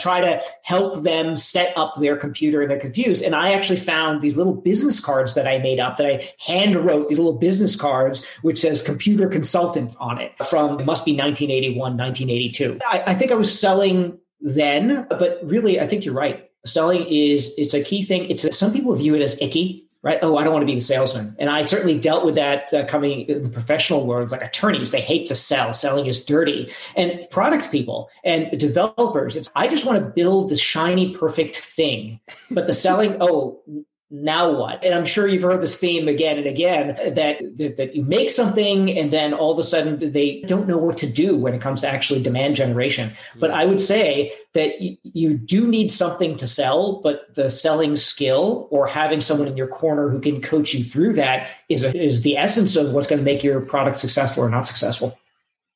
try 0.00 0.20
to 0.20 0.42
help 0.62 1.02
them 1.02 1.36
set 1.36 1.72
up 1.76 1.94
their 1.96 2.16
computer 2.16 2.60
and 2.60 2.70
they're 2.70 2.78
confused. 2.78 3.22
And 3.22 3.34
I 3.34 3.52
actually 3.52 3.78
found 3.78 4.20
these 4.20 4.36
little 4.36 4.54
business 4.54 5.00
cards 5.00 5.34
that 5.34 5.48
I 5.48 5.58
made 5.58 5.80
up 5.80 5.96
that 5.96 6.06
I 6.06 6.32
hand 6.38 6.76
wrote, 6.76 7.08
these 7.08 7.18
little 7.18 7.38
business 7.38 7.74
cards, 7.74 8.24
which 8.42 8.60
says 8.60 8.82
computer 8.82 9.28
consultant 9.28 9.94
on 9.98 10.18
it 10.18 10.32
from, 10.46 10.80
it 10.80 10.84
must 10.84 11.04
be 11.04 11.12
1981, 11.12 11.96
1982. 11.96 12.80
I, 12.86 13.02
I 13.06 13.14
think 13.14 13.32
I 13.32 13.34
was 13.34 13.58
selling 13.58 14.18
then, 14.40 15.06
but 15.08 15.40
really, 15.42 15.80
I 15.80 15.86
think 15.86 16.04
you're 16.04 16.14
right. 16.14 16.50
Selling 16.66 17.06
is, 17.06 17.54
it's 17.56 17.72
a 17.72 17.82
key 17.82 18.02
thing. 18.02 18.28
It's 18.30 18.56
some 18.56 18.72
people 18.72 18.94
view 18.94 19.14
it 19.14 19.22
as 19.22 19.40
icky 19.40 19.87
right? 20.02 20.18
Oh, 20.22 20.36
I 20.36 20.44
don't 20.44 20.52
want 20.52 20.62
to 20.62 20.66
be 20.66 20.74
the 20.74 20.80
salesman. 20.80 21.34
And 21.38 21.50
I 21.50 21.62
certainly 21.62 21.98
dealt 21.98 22.24
with 22.24 22.36
that 22.36 22.72
uh, 22.72 22.86
coming 22.86 23.22
in 23.22 23.42
the 23.42 23.48
professional 23.50 24.06
worlds, 24.06 24.32
like 24.32 24.42
attorneys, 24.42 24.90
they 24.90 25.00
hate 25.00 25.26
to 25.28 25.34
sell. 25.34 25.74
Selling 25.74 26.06
is 26.06 26.24
dirty. 26.24 26.72
And 26.96 27.28
product 27.30 27.70
people 27.72 28.08
and 28.24 28.58
developers, 28.58 29.34
it's, 29.34 29.48
I 29.56 29.66
just 29.66 29.84
want 29.84 29.98
to 29.98 30.10
build 30.10 30.50
the 30.50 30.56
shiny, 30.56 31.14
perfect 31.14 31.56
thing. 31.56 32.20
But 32.50 32.66
the 32.66 32.74
selling, 32.74 33.16
oh, 33.20 33.60
now 34.10 34.50
what? 34.50 34.82
And 34.82 34.94
I'm 34.94 35.04
sure 35.04 35.26
you've 35.26 35.42
heard 35.42 35.60
this 35.60 35.78
theme 35.78 36.08
again 36.08 36.38
and 36.38 36.46
again 36.46 36.96
that, 37.14 37.56
that, 37.56 37.76
that 37.76 37.94
you 37.94 38.02
make 38.02 38.30
something 38.30 38.90
and 38.96 39.10
then 39.10 39.34
all 39.34 39.52
of 39.52 39.58
a 39.58 39.62
sudden 39.62 40.12
they 40.12 40.40
don't 40.46 40.66
know 40.66 40.78
what 40.78 40.96
to 40.98 41.06
do 41.06 41.36
when 41.36 41.52
it 41.52 41.60
comes 41.60 41.82
to 41.82 41.88
actually 41.88 42.22
demand 42.22 42.56
generation. 42.56 43.10
Mm-hmm. 43.10 43.40
But 43.40 43.50
I 43.50 43.66
would 43.66 43.82
say 43.82 44.32
that 44.54 44.80
you, 44.80 44.96
you 45.02 45.36
do 45.36 45.68
need 45.68 45.90
something 45.90 46.36
to 46.38 46.46
sell, 46.46 47.00
but 47.02 47.34
the 47.34 47.50
selling 47.50 47.96
skill 47.96 48.66
or 48.70 48.86
having 48.86 49.20
someone 49.20 49.46
in 49.46 49.58
your 49.58 49.68
corner 49.68 50.08
who 50.08 50.20
can 50.20 50.40
coach 50.40 50.72
you 50.72 50.84
through 50.84 51.12
that 51.14 51.48
is 51.68 51.84
a, 51.84 51.94
is 51.94 52.22
the 52.22 52.38
essence 52.38 52.76
of 52.76 52.92
what's 52.92 53.06
going 53.06 53.20
to 53.20 53.24
make 53.24 53.44
your 53.44 53.60
product 53.60 53.98
successful 53.98 54.42
or 54.42 54.48
not 54.48 54.66
successful. 54.66 55.18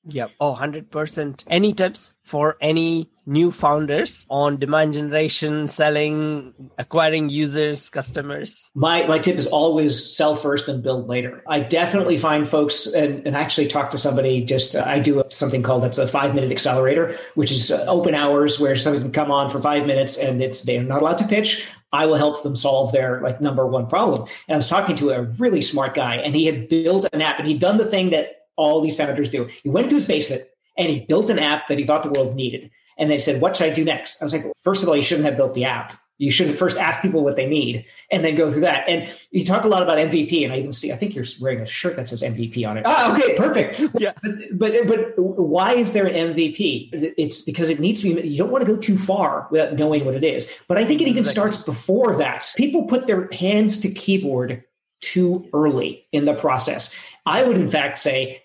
Yep. 0.07 0.33
Oh, 0.41 0.57
100%. 0.59 1.45
Any 1.47 1.73
tips 1.73 2.13
for 2.25 2.57
any 2.61 3.09
new 3.25 3.53
founders 3.53 4.27
on 4.29 4.57
demand 4.57 4.95
generation, 4.95 5.69
selling, 5.69 6.55
acquiring 6.77 7.29
users, 7.29 7.89
customers? 7.89 8.69
My, 8.75 9.07
my 9.07 9.21
tip 9.21 9.37
is 9.37 9.47
always 9.47 10.17
sell 10.17 10.35
first 10.35 10.69
and 10.69 10.83
build 10.83 11.09
later. 11.09 11.45
I 11.47 11.61
definitely 11.61 12.17
find 12.17 12.49
folks 12.49 12.87
and, 12.87 13.25
and 13.27 13.37
actually 13.37 13.69
talk 13.69 13.91
to 13.91 13.99
somebody 13.99 14.45
just, 14.45 14.75
uh, 14.75 14.83
I 14.85 14.99
do 14.99 15.23
something 15.29 15.63
called 15.63 15.85
that's 15.85 15.99
a 15.99 16.09
five 16.09 16.35
minute 16.35 16.51
accelerator, 16.51 17.17
which 17.37 17.53
is 17.53 17.71
uh, 17.71 17.85
open 17.87 18.15
hours 18.17 18.59
where 18.59 18.75
somebody 18.75 19.05
can 19.05 19.13
come 19.13 19.31
on 19.31 19.51
for 19.51 19.61
five 19.61 19.87
minutes 19.87 20.17
and 20.17 20.43
it's, 20.43 20.63
they're 20.63 20.83
not 20.83 21.03
allowed 21.03 21.19
to 21.19 21.29
pitch. 21.29 21.65
I 21.93 22.07
will 22.07 22.17
help 22.17 22.43
them 22.43 22.57
solve 22.57 22.91
their 22.91 23.21
like 23.21 23.41
number 23.41 23.67
one 23.67 23.87
problem. 23.87 24.27
And 24.49 24.55
I 24.55 24.57
was 24.57 24.67
talking 24.67 24.97
to 24.97 25.11
a 25.11 25.23
really 25.23 25.63
smart 25.63 25.95
guy 25.95 26.17
and 26.17 26.35
he 26.35 26.47
had 26.47 26.69
built 26.69 27.07
an 27.13 27.21
app 27.21 27.39
and 27.39 27.47
he'd 27.47 27.61
done 27.61 27.77
the 27.77 27.85
thing 27.85 28.11
that 28.11 28.42
all 28.57 28.81
these 28.81 28.97
founders 28.97 29.31
do. 29.31 29.49
He 29.63 29.69
went 29.69 29.85
into 29.85 29.97
his 29.97 30.07
basement 30.07 30.45
and 30.77 30.91
he 30.91 31.01
built 31.01 31.31
an 31.31 31.39
app 31.39 31.69
that 31.69 31.79
he 31.79 31.85
thought 31.85 32.03
the 32.03 32.11
world 32.11 32.35
needed. 32.35 32.71
And 32.99 33.11
they 33.11 33.19
said, 33.19 33.41
What 33.41 33.57
should 33.57 33.71
I 33.71 33.75
do 33.75 33.85
next? 33.85 34.21
I 34.21 34.25
was 34.25 34.33
like, 34.33 34.45
well, 34.45 34.53
First 34.63 34.83
of 34.83 34.89
all, 34.89 34.97
you 34.97 35.03
shouldn't 35.03 35.25
have 35.25 35.37
built 35.37 35.55
the 35.55 35.65
app. 35.65 35.99
You 36.19 36.31
should 36.31 36.55
first 36.57 36.77
ask 36.77 37.03
people 37.03 37.25
what 37.25 37.35
they 37.35 37.47
need 37.47 37.85
and 38.13 38.25
then 38.25 38.37
go 38.37 38.49
through 38.49 38.61
that. 38.61 38.85
And 38.87 39.13
you 39.33 39.45
talk 39.45 39.65
a 39.65 39.69
lot 39.69 39.83
about 39.83 39.99
MVP, 39.99 40.45
and 40.45 40.53
I 40.53 40.59
even 40.59 40.73
see, 40.73 40.93
I 40.93 40.97
think 40.97 41.17
you're 41.17 41.25
wearing 41.41 41.61
a 41.61 41.67
shirt 41.67 41.97
that 41.97 42.09
says 42.09 42.23
MVP 42.23 42.65
on 42.69 42.77
it. 42.77 42.85
Ah, 42.87 43.13
okay, 43.13 43.35
perfect. 43.35 43.81
Yeah. 43.99 44.13
But, 44.53 44.87
but, 44.87 45.17
but 45.17 45.21
why 45.21 45.75
is 45.75 45.95
there 45.95 46.07
an 46.07 46.33
MVP? 46.33 46.91
It's 46.93 47.43
because 47.43 47.71
it 47.71 47.81
needs 47.81 48.03
to 48.03 48.15
be, 48.15 48.29
you 48.29 48.39
don't 48.39 48.51
want 48.51 48.65
to 48.65 48.73
go 48.73 48.79
too 48.79 48.97
far 48.97 49.49
without 49.51 49.75
knowing 49.75 50.05
what 50.05 50.15
it 50.15 50.23
is. 50.23 50.49
But 50.69 50.79
I 50.79 50.85
think 50.85 51.01
it 51.01 51.09
even 51.09 51.25
starts 51.25 51.61
before 51.61 52.17
that. 52.19 52.53
People 52.56 52.85
put 52.85 53.09
their 53.09 53.29
hands 53.32 53.81
to 53.81 53.91
keyboard 53.91 54.63
too 55.01 55.49
early 55.53 56.06
in 56.13 56.25
the 56.25 56.35
process. 56.35 56.94
I 57.27 57.43
would, 57.43 57.56
in 57.56 57.69
fact, 57.69 57.99
say, 57.99 58.42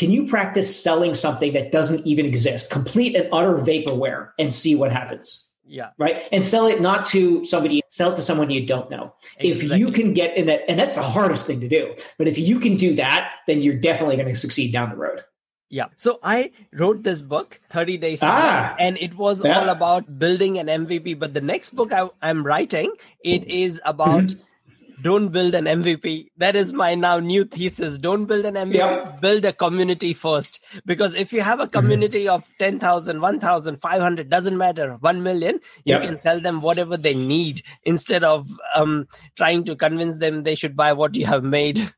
can 0.00 0.10
you 0.10 0.26
practice 0.26 0.82
selling 0.82 1.14
something 1.14 1.52
that 1.52 1.70
doesn't 1.70 2.06
even 2.06 2.24
exist, 2.24 2.70
complete 2.70 3.14
and 3.14 3.28
utter 3.34 3.56
vaporware, 3.56 4.30
and 4.38 4.52
see 4.52 4.74
what 4.74 4.90
happens? 4.90 5.46
Yeah. 5.66 5.90
Right. 5.98 6.26
And 6.32 6.42
sell 6.42 6.68
it 6.68 6.80
not 6.80 7.04
to 7.08 7.44
somebody, 7.44 7.82
sell 7.90 8.10
it 8.10 8.16
to 8.16 8.22
someone 8.22 8.48
you 8.48 8.66
don't 8.66 8.90
know. 8.90 9.12
Exactly. 9.38 9.74
If 9.74 9.78
you 9.78 9.92
can 9.92 10.14
get 10.14 10.38
in 10.38 10.46
that, 10.46 10.62
and 10.68 10.80
that's 10.80 10.94
the 10.94 11.02
hardest 11.02 11.46
thing 11.46 11.60
to 11.60 11.68
do. 11.68 11.94
But 12.16 12.28
if 12.28 12.38
you 12.38 12.58
can 12.60 12.76
do 12.76 12.94
that, 12.94 13.30
then 13.46 13.60
you're 13.60 13.76
definitely 13.76 14.16
going 14.16 14.28
to 14.28 14.34
succeed 14.34 14.72
down 14.72 14.88
the 14.88 14.96
road. 14.96 15.22
Yeah. 15.68 15.88
So 15.98 16.18
I 16.22 16.52
wrote 16.72 17.02
this 17.02 17.20
book, 17.20 17.60
30 17.70 17.98
Days, 17.98 18.20
ah, 18.22 18.74
and 18.78 18.96
it 19.02 19.18
was 19.18 19.44
yeah. 19.44 19.60
all 19.60 19.68
about 19.68 20.18
building 20.18 20.58
an 20.58 20.68
MVP. 20.68 21.18
But 21.18 21.34
the 21.34 21.42
next 21.42 21.76
book 21.76 21.92
I, 21.92 22.08
am 22.22 22.42
writing, 22.42 22.90
it 23.22 23.46
is 23.48 23.82
about 23.84 24.22
mm-hmm 24.22 24.40
don't 25.02 25.28
build 25.28 25.54
an 25.54 25.64
MVP. 25.64 26.28
That 26.36 26.56
is 26.56 26.72
my 26.72 26.94
now 26.94 27.18
new 27.18 27.44
thesis. 27.44 27.98
Don't 27.98 28.26
build 28.26 28.44
an 28.44 28.54
MVP, 28.54 29.20
build 29.20 29.44
a 29.44 29.52
community 29.52 30.12
first. 30.12 30.60
Because 30.84 31.14
if 31.14 31.32
you 31.32 31.42
have 31.42 31.60
a 31.60 31.68
community 31.68 32.24
mm-hmm. 32.24 32.34
of 32.34 32.48
10,000, 32.58 33.20
1,000, 33.20 33.80
500, 33.80 34.30
doesn't 34.30 34.56
matter, 34.56 34.96
1 35.00 35.22
million, 35.22 35.60
you 35.84 35.98
can 35.98 36.18
sell 36.18 36.40
them 36.40 36.60
whatever 36.60 36.96
they 36.96 37.14
need 37.14 37.62
instead 37.84 38.24
of 38.24 38.48
um, 38.74 39.06
trying 39.36 39.64
to 39.64 39.76
convince 39.76 40.18
them 40.18 40.42
they 40.42 40.54
should 40.54 40.76
buy 40.76 40.92
what 40.92 41.14
you 41.14 41.26
have 41.26 41.44
made. 41.44 41.92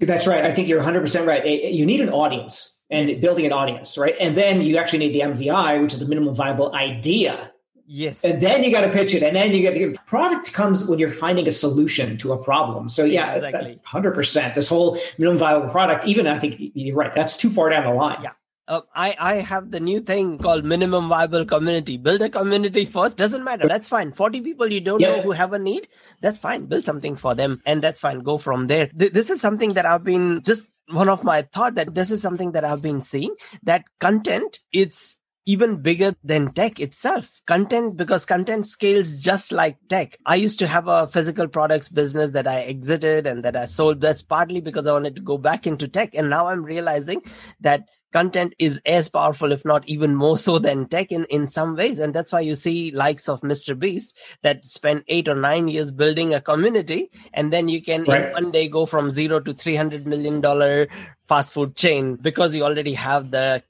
That's 0.00 0.26
right. 0.26 0.44
I 0.44 0.52
think 0.52 0.68
you're 0.68 0.82
100% 0.82 1.26
right. 1.26 1.44
You 1.46 1.86
need 1.86 2.00
an 2.00 2.10
audience 2.10 2.82
and 2.90 3.20
building 3.20 3.46
an 3.46 3.52
audience, 3.52 3.96
right? 3.96 4.14
And 4.20 4.36
then 4.36 4.60
you 4.62 4.76
actually 4.76 4.98
need 5.00 5.14
the 5.14 5.20
MVI, 5.20 5.80
which 5.80 5.92
is 5.92 6.00
the 6.00 6.06
minimum 6.06 6.34
viable 6.34 6.74
idea 6.74 7.52
Yes. 7.86 8.24
And 8.24 8.40
then 8.42 8.64
you 8.64 8.70
got 8.70 8.82
to 8.82 8.90
pitch 8.90 9.14
it. 9.14 9.22
And 9.22 9.36
then 9.36 9.52
you 9.52 9.60
get 9.60 9.74
the 9.74 9.98
product 10.06 10.52
comes 10.52 10.86
when 10.88 10.98
you're 10.98 11.10
finding 11.10 11.46
a 11.46 11.50
solution 11.52 12.16
to 12.18 12.32
a 12.32 12.42
problem. 12.42 12.88
So 12.88 13.04
yeah, 13.04 13.34
exactly. 13.34 13.78
100%. 13.86 14.54
This 14.54 14.68
whole 14.68 14.98
minimum 15.18 15.38
viable 15.38 15.68
product, 15.70 16.06
even 16.06 16.26
I 16.26 16.38
think 16.38 16.56
you're 16.58 16.96
right. 16.96 17.14
That's 17.14 17.36
too 17.36 17.50
far 17.50 17.70
down 17.70 17.84
the 17.84 17.92
line. 17.92 18.22
Yeah. 18.22 18.32
Uh, 18.66 18.80
I, 18.94 19.14
I 19.18 19.34
have 19.36 19.70
the 19.70 19.80
new 19.80 20.00
thing 20.00 20.38
called 20.38 20.64
minimum 20.64 21.08
viable 21.10 21.44
community. 21.44 21.98
Build 21.98 22.22
a 22.22 22.30
community 22.30 22.86
first. 22.86 23.18
Doesn't 23.18 23.44
matter. 23.44 23.68
That's 23.68 23.88
fine. 23.88 24.12
40 24.12 24.40
people 24.40 24.72
you 24.72 24.80
don't 24.80 25.00
yeah. 25.00 25.16
know 25.16 25.22
who 25.22 25.32
have 25.32 25.52
a 25.52 25.58
need. 25.58 25.86
That's 26.22 26.38
fine. 26.38 26.64
Build 26.64 26.86
something 26.86 27.16
for 27.16 27.34
them 27.34 27.60
and 27.66 27.82
that's 27.82 28.00
fine. 28.00 28.20
Go 28.20 28.38
from 28.38 28.66
there. 28.66 28.86
Th- 28.86 29.12
this 29.12 29.28
is 29.28 29.40
something 29.42 29.74
that 29.74 29.84
I've 29.84 30.04
been 30.04 30.40
just 30.42 30.66
one 30.88 31.10
of 31.10 31.24
my 31.24 31.42
thought 31.42 31.74
that 31.74 31.94
this 31.94 32.10
is 32.10 32.22
something 32.22 32.52
that 32.52 32.64
I've 32.64 32.82
been 32.82 33.00
seeing 33.00 33.34
that 33.62 33.84
content 34.00 34.60
it's 34.72 35.16
even 35.46 35.76
bigger 35.76 36.14
than 36.24 36.52
tech 36.52 36.80
itself. 36.80 37.30
Content, 37.46 37.96
because 37.96 38.24
content 38.24 38.66
scales 38.66 39.18
just 39.18 39.52
like 39.52 39.76
tech. 39.88 40.18
I 40.26 40.36
used 40.36 40.58
to 40.60 40.66
have 40.66 40.88
a 40.88 41.06
physical 41.06 41.48
products 41.48 41.88
business 41.88 42.30
that 42.30 42.46
I 42.46 42.62
exited 42.62 43.26
and 43.26 43.44
that 43.44 43.56
I 43.56 43.66
sold. 43.66 44.00
That's 44.00 44.22
partly 44.22 44.60
because 44.60 44.86
I 44.86 44.92
wanted 44.92 45.16
to 45.16 45.22
go 45.22 45.38
back 45.38 45.66
into 45.66 45.88
tech. 45.88 46.14
And 46.14 46.30
now 46.30 46.46
I'm 46.46 46.64
realizing 46.64 47.22
that 47.60 47.88
content 48.12 48.54
is 48.60 48.80
as 48.86 49.08
powerful, 49.10 49.50
if 49.50 49.64
not 49.64 49.86
even 49.88 50.14
more 50.14 50.38
so 50.38 50.58
than 50.58 50.88
tech 50.88 51.10
in, 51.10 51.24
in 51.26 51.46
some 51.46 51.76
ways. 51.76 51.98
And 51.98 52.14
that's 52.14 52.32
why 52.32 52.40
you 52.40 52.54
see 52.54 52.92
likes 52.92 53.28
of 53.28 53.40
Mr. 53.40 53.78
Beast 53.78 54.16
that 54.42 54.64
spend 54.64 55.02
eight 55.08 55.28
or 55.28 55.34
nine 55.34 55.68
years 55.68 55.90
building 55.90 56.32
a 56.32 56.40
community. 56.40 57.10
And 57.34 57.52
then 57.52 57.68
you 57.68 57.82
can 57.82 58.04
right. 58.04 58.26
in 58.26 58.32
one 58.32 58.50
day 58.52 58.68
go 58.68 58.86
from 58.86 59.10
zero 59.10 59.40
to 59.40 59.52
$300 59.52 60.06
million 60.06 60.88
fast 61.26 61.52
food 61.52 61.74
chain 61.74 62.16
because 62.16 62.54
you 62.54 62.62
already 62.62 62.94
have 62.94 63.30
the 63.30 63.62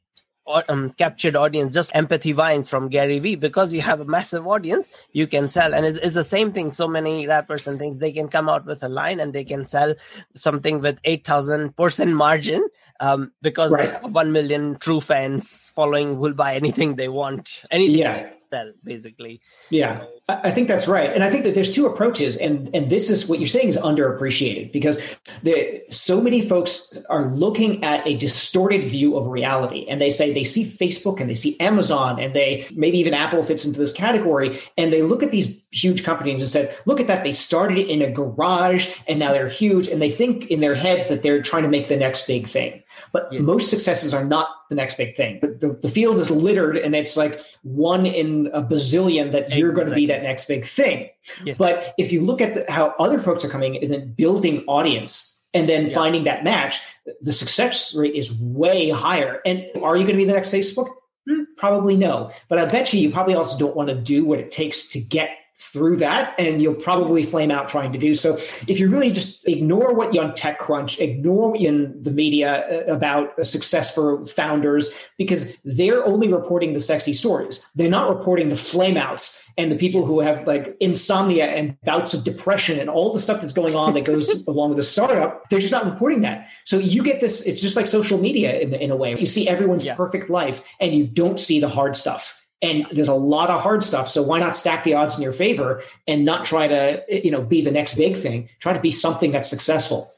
um, 0.68 0.90
captured 0.90 1.36
audience, 1.36 1.74
just 1.74 1.94
Empathy 1.94 2.34
Wines 2.34 2.68
from 2.68 2.88
Gary 2.88 3.18
Vee. 3.18 3.36
Because 3.36 3.72
you 3.72 3.80
have 3.80 4.00
a 4.00 4.04
massive 4.04 4.46
audience, 4.46 4.90
you 5.12 5.26
can 5.26 5.50
sell. 5.50 5.74
And 5.74 5.86
it's 5.86 6.14
the 6.14 6.24
same 6.24 6.52
thing. 6.52 6.72
So 6.72 6.86
many 6.86 7.26
rappers 7.26 7.66
and 7.66 7.78
things, 7.78 7.98
they 7.98 8.12
can 8.12 8.28
come 8.28 8.48
out 8.48 8.66
with 8.66 8.82
a 8.82 8.88
line 8.88 9.20
and 9.20 9.32
they 9.32 9.44
can 9.44 9.66
sell 9.66 9.94
something 10.34 10.80
with 10.80 11.00
8,000% 11.02 12.12
margin 12.12 12.68
um, 13.00 13.32
because 13.42 13.72
right. 13.72 13.86
they 13.86 13.92
have 13.92 14.12
1 14.12 14.32
million 14.32 14.76
true 14.76 15.00
fans 15.00 15.72
following 15.74 16.16
who'll 16.16 16.34
buy 16.34 16.54
anything 16.54 16.96
they 16.96 17.08
want. 17.08 17.62
Anything. 17.70 17.98
Yeah 17.98 18.26
sell 18.54 18.72
basically 18.84 19.40
yeah 19.70 20.04
i 20.28 20.50
think 20.50 20.68
that's 20.68 20.86
right 20.86 21.12
and 21.12 21.24
i 21.24 21.30
think 21.30 21.44
that 21.44 21.54
there's 21.54 21.70
two 21.70 21.86
approaches 21.86 22.36
and 22.36 22.70
and 22.74 22.90
this 22.90 23.10
is 23.10 23.28
what 23.28 23.38
you're 23.38 23.48
saying 23.48 23.68
is 23.68 23.76
underappreciated 23.76 24.72
because 24.72 25.00
the, 25.42 25.82
so 25.88 26.20
many 26.20 26.40
folks 26.40 26.98
are 27.10 27.26
looking 27.26 27.82
at 27.82 28.06
a 28.06 28.16
distorted 28.16 28.84
view 28.84 29.16
of 29.16 29.26
reality 29.26 29.86
and 29.88 30.00
they 30.00 30.10
say 30.10 30.32
they 30.32 30.44
see 30.44 30.64
facebook 30.64 31.20
and 31.20 31.28
they 31.28 31.34
see 31.34 31.58
amazon 31.60 32.20
and 32.20 32.34
they 32.34 32.66
maybe 32.74 32.98
even 32.98 33.14
apple 33.14 33.42
fits 33.42 33.64
into 33.64 33.78
this 33.78 33.92
category 33.92 34.60
and 34.76 34.92
they 34.92 35.02
look 35.02 35.22
at 35.22 35.30
these 35.30 35.60
huge 35.70 36.04
companies 36.04 36.40
and 36.40 36.50
said 36.50 36.76
look 36.86 37.00
at 37.00 37.06
that 37.06 37.24
they 37.24 37.32
started 37.32 37.78
in 37.78 38.02
a 38.02 38.10
garage 38.10 38.88
and 39.08 39.18
now 39.18 39.32
they're 39.32 39.48
huge 39.48 39.88
and 39.88 40.00
they 40.00 40.10
think 40.10 40.46
in 40.46 40.60
their 40.60 40.74
heads 40.74 41.08
that 41.08 41.22
they're 41.22 41.42
trying 41.42 41.64
to 41.64 41.68
make 41.68 41.88
the 41.88 41.96
next 41.96 42.26
big 42.26 42.46
thing 42.46 42.82
but 43.12 43.28
yes. 43.32 43.42
most 43.42 43.70
successes 43.70 44.12
are 44.12 44.24
not 44.24 44.48
the 44.68 44.74
next 44.74 44.96
big 44.96 45.16
thing. 45.16 45.40
The, 45.40 45.78
the, 45.80 45.88
field 45.88 46.18
is 46.18 46.30
littered 46.30 46.76
and 46.76 46.94
it's 46.94 47.16
like 47.16 47.40
one 47.62 48.06
in 48.06 48.48
a 48.52 48.62
bazillion 48.62 49.32
that 49.32 49.44
exactly. 49.44 49.58
you're 49.58 49.72
going 49.72 49.88
to 49.88 49.94
be 49.94 50.06
that 50.06 50.24
next 50.24 50.46
big 50.46 50.66
thing. 50.66 51.10
Yes. 51.44 51.56
But 51.58 51.94
if 51.98 52.12
you 52.12 52.22
look 52.22 52.40
at 52.40 52.54
the, 52.54 52.70
how 52.70 52.94
other 52.98 53.18
folks 53.18 53.44
are 53.44 53.48
coming 53.48 53.76
and 53.76 53.90
then 53.90 54.12
building 54.12 54.64
audience 54.66 55.42
and 55.54 55.68
then 55.68 55.86
yeah. 55.86 55.94
finding 55.94 56.24
that 56.24 56.44
match, 56.44 56.80
the 57.20 57.32
success 57.32 57.94
rate 57.94 58.14
is 58.14 58.38
way 58.40 58.90
higher. 58.90 59.40
And 59.46 59.66
are 59.82 59.96
you 59.96 60.02
going 60.04 60.16
to 60.16 60.18
be 60.18 60.24
the 60.24 60.32
next 60.32 60.52
Facebook? 60.52 60.88
Hmm, 61.28 61.44
probably 61.56 61.96
no. 61.96 62.30
But 62.48 62.58
I 62.58 62.64
bet 62.64 62.92
you 62.92 63.00
you 63.00 63.10
probably 63.10 63.34
also 63.34 63.58
don't 63.58 63.76
want 63.76 63.88
to 63.88 63.94
do 63.94 64.24
what 64.24 64.38
it 64.38 64.50
takes 64.50 64.88
to 64.88 65.00
get 65.00 65.30
through 65.64 65.96
that 65.96 66.34
and 66.38 66.60
you'll 66.60 66.74
probably 66.74 67.24
flame 67.24 67.50
out 67.50 67.68
trying 67.68 67.90
to 67.92 67.98
do 67.98 68.14
so. 68.14 68.36
If 68.68 68.78
you 68.78 68.88
really 68.88 69.10
just 69.10 69.46
ignore 69.48 69.94
what 69.94 70.14
you 70.14 70.20
on 70.20 70.32
techcrunch 70.32 71.00
ignore 71.00 71.56
in 71.56 72.00
the 72.02 72.10
media 72.10 72.84
uh, 72.86 72.94
about 72.94 73.46
success 73.46 73.94
for 73.94 74.26
founders 74.26 74.92
because 75.16 75.58
they're 75.64 76.04
only 76.04 76.30
reporting 76.30 76.74
the 76.74 76.80
sexy 76.80 77.14
stories. 77.14 77.64
They're 77.74 77.88
not 77.88 78.14
reporting 78.14 78.50
the 78.50 78.56
flameouts 78.56 79.40
and 79.56 79.72
the 79.72 79.76
people 79.76 80.04
who 80.04 80.20
have 80.20 80.46
like 80.46 80.76
insomnia 80.80 81.46
and 81.46 81.80
bouts 81.82 82.12
of 82.12 82.24
depression 82.24 82.78
and 82.78 82.90
all 82.90 83.12
the 83.12 83.20
stuff 83.20 83.40
that's 83.40 83.54
going 83.54 83.74
on 83.74 83.94
that 83.94 84.04
goes 84.04 84.28
along 84.46 84.70
with 84.70 84.78
a 84.78 84.84
startup. 84.84 85.48
They're 85.48 85.60
just 85.60 85.72
not 85.72 85.86
reporting 85.86 86.20
that. 86.22 86.48
So 86.64 86.78
you 86.78 87.02
get 87.02 87.20
this 87.20 87.46
it's 87.46 87.62
just 87.62 87.76
like 87.76 87.86
social 87.86 88.18
media 88.18 88.60
in, 88.60 88.74
in 88.74 88.90
a 88.90 88.96
way. 88.96 89.18
You 89.18 89.26
see 89.26 89.48
everyone's 89.48 89.84
yeah. 89.84 89.96
perfect 89.96 90.28
life 90.28 90.62
and 90.78 90.94
you 90.94 91.06
don't 91.06 91.40
see 91.40 91.58
the 91.58 91.68
hard 91.68 91.96
stuff 91.96 92.38
and 92.64 92.86
there's 92.90 93.08
a 93.08 93.14
lot 93.14 93.50
of 93.50 93.60
hard 93.60 93.84
stuff. 93.84 94.08
So 94.08 94.22
why 94.22 94.40
not 94.40 94.56
stack 94.56 94.84
the 94.84 94.94
odds 94.94 95.16
in 95.16 95.22
your 95.22 95.32
favor 95.32 95.82
and 96.08 96.24
not 96.24 96.44
try 96.44 96.66
to 96.66 97.04
you 97.08 97.30
know 97.30 97.42
be 97.42 97.60
the 97.60 97.70
next 97.70 97.94
big 97.94 98.16
thing. 98.16 98.48
Try 98.58 98.72
to 98.72 98.80
be 98.80 98.90
something 98.90 99.30
that's 99.30 99.50
successful. 99.50 100.10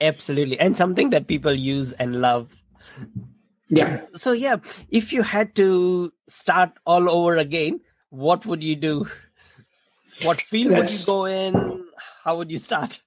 Absolutely. 0.00 0.58
And 0.58 0.76
something 0.76 1.10
that 1.10 1.28
people 1.28 1.54
use 1.54 1.92
and 1.92 2.20
love. 2.20 2.48
Yeah. 3.68 4.00
So 4.14 4.32
yeah 4.32 4.56
if 4.90 5.12
you 5.12 5.22
had 5.22 5.54
to 5.56 6.12
start 6.28 6.72
all 6.86 7.08
over 7.08 7.36
again 7.36 7.80
what 8.10 8.44
would 8.44 8.62
you 8.62 8.76
do? 8.76 9.06
What 10.22 10.42
field 10.42 10.72
that's, 10.72 10.92
would 10.92 11.00
you 11.00 11.06
go 11.06 11.24
in? 11.24 11.84
How 12.22 12.36
would 12.36 12.50
you 12.50 12.58
start 12.58 13.00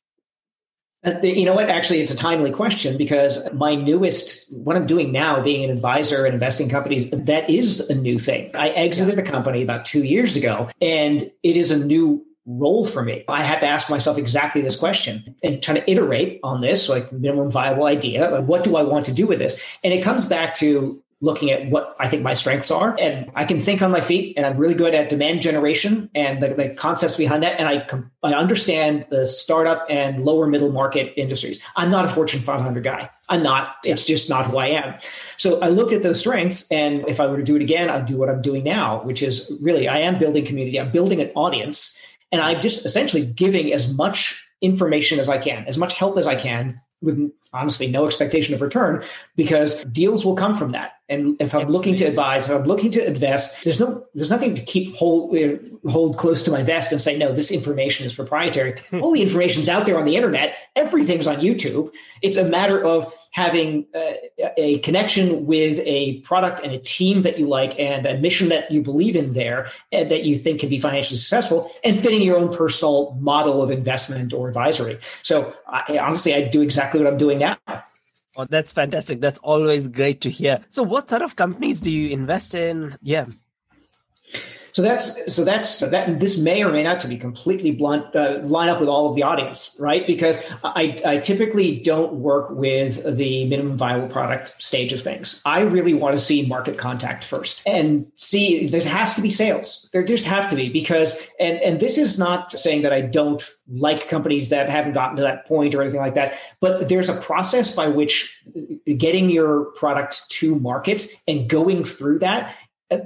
Uh, 1.06 1.20
you 1.22 1.46
know 1.46 1.54
what? 1.54 1.70
Actually, 1.70 2.02
it's 2.02 2.12
a 2.12 2.16
timely 2.16 2.52
question 2.52 2.98
because 2.98 3.52
my 3.54 3.76
newest, 3.76 4.52
what 4.56 4.76
I'm 4.76 4.88
doing 4.88 5.12
now, 5.12 5.42
being 5.42 5.64
an 5.64 5.70
advisor 5.70 6.26
and 6.26 6.34
investing 6.34 6.68
companies, 6.68 7.10
that 7.12 7.50
is 7.50 7.80
a 7.90 7.96
new 7.96 8.18
thing. 8.18 8.50
I 8.56 8.70
exited 8.70 9.16
the 9.16 9.24
company 9.24 9.62
about 9.62 9.86
two 9.86 10.04
years 10.04 10.36
ago, 10.36 10.70
and 10.82 11.32
it 11.44 11.58
is 11.58 11.70
a 11.70 11.78
new 11.78 12.26
role 12.48 12.86
for 12.86 13.04
me. 13.04 13.24
I 13.28 13.44
had 13.44 13.60
to 13.60 13.68
ask 13.68 13.90
myself 13.90 14.18
exactly 14.18 14.62
this 14.62 14.76
question 14.76 15.36
and 15.44 15.62
trying 15.62 15.82
to 15.82 15.92
iterate 15.92 16.40
on 16.44 16.62
this, 16.62 16.90
like 16.90 17.12
minimum 17.12 17.52
viable 17.52 17.86
idea. 17.86 18.42
What 18.42 18.64
do 18.64 18.76
I 18.76 18.84
want 18.84 19.06
to 19.06 19.12
do 19.12 19.28
with 19.28 19.40
this? 19.40 19.60
And 19.84 19.94
it 19.94 20.04
comes 20.04 20.28
back 20.28 20.56
to 20.56 21.02
looking 21.26 21.50
at 21.50 21.70
what 21.70 21.96
I 22.00 22.08
think 22.08 22.22
my 22.22 22.34
strengths 22.34 22.70
are. 22.70 22.96
And 23.00 23.32
I 23.36 23.46
can 23.46 23.60
think 23.60 23.82
on 23.82 23.90
my 23.90 24.00
feet 24.00 24.38
and 24.38 24.46
I'm 24.46 24.58
really 24.58 24.76
good 24.76 24.94
at 24.94 25.10
demand 25.10 25.42
generation 25.42 26.10
and 26.14 26.42
the, 26.42 26.50
the, 26.50 26.70
concepts 26.70 27.18
behind 27.18 27.42
that. 27.44 27.60
And 27.60 27.68
I, 27.68 27.88
I 28.24 28.34
understand 28.34 29.08
the 29.10 29.26
startup 29.26 29.86
and 29.90 30.24
lower 30.24 30.46
middle 30.46 30.72
market 30.72 31.14
industries. 31.18 31.62
I'm 31.76 31.90
not 31.90 32.06
a 32.06 32.10
Fortune 32.10 32.42
500 32.42 32.84
guy. 32.84 33.10
I'm 33.28 33.42
not. 33.42 33.78
It's 33.84 34.06
just 34.06 34.30
not 34.30 34.46
who 34.46 34.58
I 34.58 34.68
am. 34.68 34.96
So 35.38 35.60
I 35.62 35.70
look 35.70 35.92
at 35.92 36.04
those 36.04 36.20
strengths. 36.20 36.72
And 36.72 37.08
if 37.08 37.20
I 37.20 37.26
were 37.26 37.38
to 37.38 37.44
do 37.44 37.56
it 37.56 37.62
again, 37.64 37.90
I'd 37.90 38.06
do 38.06 38.18
what 38.18 38.30
I'm 38.30 38.42
doing 38.42 38.64
now, 38.64 39.02
which 39.04 39.24
is 39.24 39.52
really, 39.62 39.88
I 39.88 40.00
am 40.00 40.20
building 40.20 40.46
community. 40.46 40.80
I'm 40.80 40.92
building 40.92 41.20
an 41.20 41.32
audience. 41.36 41.98
And 42.32 42.42
I'm 42.42 42.62
just 42.62 42.86
essentially 42.86 43.26
giving 43.26 43.74
as 43.74 43.92
much 43.92 44.48
information 44.62 45.20
as 45.20 45.28
I 45.28 45.40
can, 45.40 45.66
as 45.66 45.78
much 45.78 45.94
help 45.94 46.18
as 46.18 46.28
I 46.28 46.36
can 46.36 46.82
with 47.06 47.32
honestly 47.54 47.88
no 47.88 48.06
expectation 48.06 48.54
of 48.54 48.62
return 48.62 49.04
because 49.36 49.84
deals 49.86 50.26
will 50.26 50.36
come 50.36 50.54
from 50.54 50.70
that. 50.70 51.00
And 51.08 51.40
if 51.40 51.54
I'm 51.56 51.70
looking 51.70 51.96
to 51.98 52.06
advise, 52.06 52.46
if 52.46 52.52
I'm 52.52 52.66
looking 52.66 52.92
to 52.92 53.06
invest, 53.06 53.64
there's 53.64 53.80
no 53.80 54.06
there's 54.16 54.30
nothing 54.30 54.56
to 54.56 54.62
keep 54.64 54.96
hold 54.96 55.38
uh, 55.38 55.58
hold 55.90 56.18
close 56.18 56.44
to 56.44 56.52
my 56.52 56.64
vest 56.64 56.92
and 56.92 57.02
say 57.02 57.18
no, 57.18 57.32
this 57.32 57.52
information 57.52 58.06
is 58.06 58.16
proprietary. 58.16 58.82
All 58.94 59.12
the 59.12 59.22
information's 59.22 59.70
out 59.70 59.86
there 59.86 59.98
on 59.98 60.06
the 60.06 60.16
internet. 60.16 60.58
Everything's 60.76 61.28
on 61.28 61.38
YouTube. 61.38 61.94
It's 62.22 62.38
a 62.38 62.44
matter 62.44 62.84
of 62.84 63.14
having 63.36 63.86
a, 63.94 64.32
a, 64.58 64.80
connection 64.80 65.46
with 65.46 65.78
a 65.84 66.22
product 66.22 66.62
and 66.64 66.72
a 66.72 66.80
team 66.80 67.22
that 67.24 67.38
you 67.38 67.46
like 67.46 67.78
and 67.78 68.06
a 68.06 68.18
mission 68.18 68.48
that 68.48 68.72
you 68.72 68.82
believe 68.82 69.14
in 69.14 69.34
there 69.34 69.68
and 69.92 70.10
that 70.10 70.24
you 70.24 70.38
think 70.38 70.62
can 70.62 70.70
be 70.70 70.80
financially 70.80 71.18
successful 71.18 71.70
and 71.84 72.02
fitting 72.02 72.22
your 72.22 72.38
own 72.38 72.52
personal 72.54 73.12
model 73.20 73.62
of 73.62 73.72
investment 73.72 74.32
or 74.32 74.48
advisory. 74.48 74.98
So 75.22 75.54
I, 75.68 75.98
honestly, 75.98 76.34
I 76.34 76.48
do 76.48 76.62
exactly 76.62 77.04
what 77.04 77.12
I'm 77.12 77.18
doing 77.18 77.40
now. 77.40 77.58
Oh, 78.38 78.46
that's 78.50 78.72
fantastic. 78.72 79.20
That's 79.20 79.40
always 79.40 79.90
great 79.90 80.22
to 80.22 80.30
hear. 80.30 80.64
So 80.70 80.82
what 80.84 81.10
sort 81.10 81.22
of 81.22 81.36
companies 81.36 81.82
do 81.82 81.92
you 81.92 82.12
invest 82.12 82.56
in? 82.56 82.98
Yeah. 83.02 83.26
So 84.76 84.82
that's 84.82 85.34
so 85.34 85.46
that's 85.46 85.80
that. 85.80 86.20
This 86.20 86.38
may 86.38 86.62
or 86.62 86.70
may 86.70 86.84
not 86.84 87.00
to 87.00 87.08
be 87.08 87.16
completely 87.16 87.72
blunt 87.72 88.14
uh, 88.14 88.40
line 88.44 88.68
up 88.68 88.82
with 88.82 88.90
all 88.90 89.08
of 89.08 89.16
the 89.16 89.24
audience, 89.24 89.74
right? 89.80 90.06
Because 90.06 90.38
I, 90.66 91.00
I 91.06 91.18
typically 91.20 91.80
don't 91.80 92.16
work 92.16 92.50
with 92.50 93.02
the 93.18 93.46
minimum 93.46 93.78
viable 93.78 94.10
product 94.10 94.54
stage 94.62 94.92
of 94.92 95.02
things. 95.02 95.42
I 95.46 95.62
really 95.62 95.94
want 95.94 96.18
to 96.18 96.20
see 96.20 96.46
market 96.46 96.78
contact 96.78 97.24
first 97.24 97.64
and 97.66 98.12
see 98.18 98.68
there 98.68 98.84
has 98.84 99.16
to 99.16 99.22
be 99.22 99.30
sales. 99.30 99.88
There 99.94 100.04
just 100.04 100.26
have 100.26 100.50
to 100.50 100.58
be 100.58 100.68
because 100.68 101.26
and 101.40 101.58
and 101.60 101.80
this 101.80 101.98
is 101.98 102.20
not 102.20 102.52
saying 102.52 102.82
that 102.82 102.92
I 102.92 103.00
don't 103.00 103.50
like 103.70 104.10
companies 104.10 104.50
that 104.50 104.70
haven't 104.70 104.92
gotten 104.92 105.16
to 105.16 105.22
that 105.22 105.48
point 105.48 105.74
or 105.74 105.84
anything 105.84 106.02
like 106.02 106.16
that, 106.16 106.38
but 106.60 106.90
there's 106.90 107.08
a 107.08 107.16
process 107.22 107.74
by 107.74 107.88
which 107.88 108.44
getting 108.98 109.30
your 109.30 109.72
product 109.72 110.30
to 110.32 110.60
market 110.60 111.08
and 111.30 111.50
going 111.50 111.86
through 111.86 112.20
that 112.20 112.54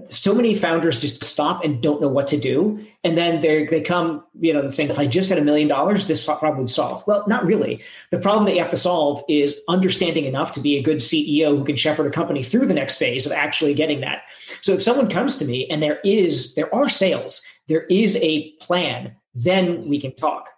so 0.10 0.36
many 0.36 0.56
founders 0.56 1.00
just 1.00 1.24
stop 1.24 1.64
and 1.64 1.82
don't 1.82 2.02
know 2.02 2.10
what 2.10 2.28
to 2.28 2.38
do. 2.38 2.86
And 3.06 3.18
then 3.18 3.40
they 3.40 3.66
they 3.66 3.80
come 3.80 4.24
you 4.38 4.52
know 4.52 4.68
saying 4.68 4.90
if 4.90 5.00
i 5.00 5.08
just 5.08 5.30
had 5.30 5.38
a 5.38 5.44
million 5.44 5.70
dollars 5.70 6.08
this 6.08 6.26
problem 6.26 6.58
would 6.58 6.70
solve. 6.70 7.06
Well 7.08 7.24
not 7.28 7.46
really. 7.46 7.82
The 8.12 8.20
problem 8.20 8.46
that 8.46 8.54
you 8.54 8.60
have 8.60 8.72
to 8.72 8.78
solve 8.78 9.24
is 9.30 9.56
understanding 9.70 10.26
enough 10.26 10.52
to 10.54 10.60
be 10.60 10.76
a 10.76 10.82
good 10.82 10.98
ceo 10.98 11.58
who 11.58 11.64
can 11.64 11.78
shepherd 11.78 12.08
a 12.08 12.12
company 12.12 12.44
through 12.44 12.66
the 12.66 12.74
next 12.74 12.98
phase 12.98 13.26
of 13.26 13.32
actually 13.32 13.74
getting 13.74 14.02
that. 14.02 14.24
So 14.62 14.74
if 14.74 14.84
someone 14.84 15.10
comes 15.10 15.38
to 15.38 15.46
me 15.46 15.68
and 15.70 15.82
there 15.82 16.00
is 16.04 16.56
there 16.56 16.74
are 16.76 16.90
sales 16.90 17.42
there 17.68 17.84
is 17.84 18.18
a 18.22 18.52
plan 18.54 19.16
then 19.36 19.88
we 19.88 20.02
can 20.02 20.14
talk. 20.16 20.50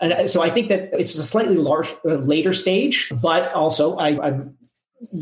And 0.00 0.28
so 0.28 0.42
i 0.42 0.50
think 0.50 0.68
that 0.68 0.90
it's 0.92 1.14
a 1.16 1.22
slightly 1.22 1.56
large, 1.56 1.88
uh, 2.04 2.16
later 2.16 2.52
stage 2.52 3.10
but 3.22 3.52
also 3.54 3.96
I, 3.96 4.28
I 4.28 4.40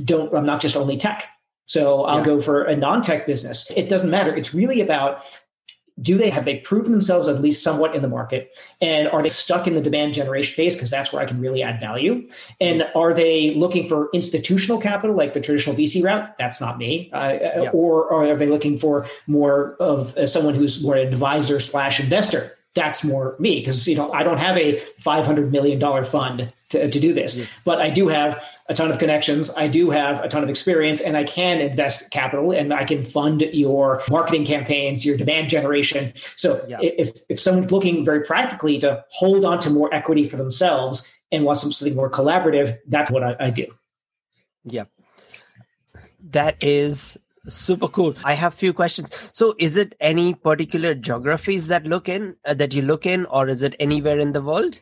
don't 0.04 0.34
i'm 0.34 0.46
not 0.46 0.60
just 0.60 0.76
only 0.76 0.96
tech 0.96 1.28
so 1.68 2.04
I'll 2.04 2.18
yeah. 2.18 2.24
go 2.24 2.40
for 2.40 2.64
a 2.64 2.74
non 2.74 3.02
tech 3.02 3.26
business. 3.26 3.70
It 3.76 3.88
doesn't 3.88 4.10
matter. 4.10 4.34
It's 4.34 4.52
really 4.52 4.80
about 4.80 5.22
do 6.00 6.16
they 6.16 6.30
have 6.30 6.44
they 6.44 6.58
proven 6.58 6.92
themselves 6.92 7.26
at 7.26 7.40
least 7.40 7.60
somewhat 7.60 7.92
in 7.92 8.02
the 8.02 8.08
market 8.08 8.56
and 8.80 9.08
are 9.08 9.20
they 9.20 9.28
stuck 9.28 9.66
in 9.66 9.74
the 9.74 9.80
demand 9.80 10.14
generation 10.14 10.54
phase 10.54 10.76
because 10.76 10.90
that's 10.90 11.12
where 11.12 11.20
i 11.20 11.26
can 11.26 11.40
really 11.40 11.60
add 11.60 11.80
value 11.80 12.24
and 12.60 12.88
are 12.94 13.12
they 13.12 13.52
looking 13.54 13.84
for 13.88 14.08
institutional 14.14 14.80
capital 14.80 15.16
like 15.16 15.32
the 15.32 15.40
traditional 15.40 15.74
vc 15.74 16.00
route 16.04 16.32
that's 16.38 16.60
not 16.60 16.78
me 16.78 17.10
uh, 17.12 17.36
yeah. 17.40 17.70
or, 17.72 18.04
or 18.04 18.24
are 18.24 18.36
they 18.36 18.46
looking 18.46 18.78
for 18.78 19.04
more 19.26 19.74
of 19.80 20.16
uh, 20.16 20.24
someone 20.24 20.54
who's 20.54 20.80
more 20.84 20.94
an 20.94 21.04
advisor 21.04 21.58
slash 21.58 21.98
investor 21.98 22.56
that's 22.74 23.02
more 23.02 23.34
me 23.38 23.58
because 23.58 23.88
you 23.88 23.96
know 23.96 24.12
I 24.12 24.22
don't 24.22 24.38
have 24.38 24.56
a 24.56 24.78
five 24.98 25.24
hundred 25.24 25.50
million 25.50 25.78
dollar 25.78 26.04
fund 26.04 26.52
to, 26.70 26.90
to 26.90 27.00
do 27.00 27.12
this, 27.12 27.36
yeah. 27.36 27.46
but 27.64 27.80
I 27.80 27.90
do 27.90 28.08
have 28.08 28.44
a 28.68 28.74
ton 28.74 28.90
of 28.90 28.98
connections. 28.98 29.50
I 29.56 29.68
do 29.68 29.90
have 29.90 30.22
a 30.22 30.28
ton 30.28 30.42
of 30.42 30.50
experience, 30.50 31.00
and 31.00 31.16
I 31.16 31.24
can 31.24 31.60
invest 31.60 32.10
capital 32.10 32.52
and 32.52 32.72
I 32.74 32.84
can 32.84 33.04
fund 33.04 33.42
your 33.52 34.02
marketing 34.10 34.44
campaigns, 34.44 35.04
your 35.04 35.16
demand 35.16 35.48
generation. 35.48 36.12
So 36.36 36.64
yeah. 36.68 36.78
if 36.80 37.20
if 37.28 37.40
someone's 37.40 37.72
looking 37.72 38.04
very 38.04 38.22
practically 38.22 38.78
to 38.80 39.04
hold 39.10 39.44
on 39.44 39.60
to 39.60 39.70
more 39.70 39.92
equity 39.94 40.28
for 40.28 40.36
themselves 40.36 41.08
and 41.32 41.44
want 41.44 41.58
something 41.58 41.94
more 41.94 42.10
collaborative, 42.10 42.78
that's 42.86 43.10
what 43.10 43.22
I, 43.22 43.36
I 43.40 43.50
do. 43.50 43.66
Yeah, 44.64 44.84
that 46.30 46.62
is 46.62 47.16
super 47.48 47.88
cool 47.88 48.14
i 48.24 48.34
have 48.34 48.52
few 48.52 48.74
questions 48.74 49.10
so 49.32 49.54
is 49.58 49.76
it 49.76 49.94
any 50.00 50.34
particular 50.34 50.94
geographies 50.94 51.66
that 51.68 51.84
look 51.84 52.06
in 52.06 52.36
uh, 52.44 52.52
that 52.52 52.74
you 52.74 52.82
look 52.82 53.06
in 53.06 53.24
or 53.26 53.48
is 53.48 53.62
it 53.62 53.74
anywhere 53.80 54.18
in 54.18 54.32
the 54.32 54.42
world 54.42 54.78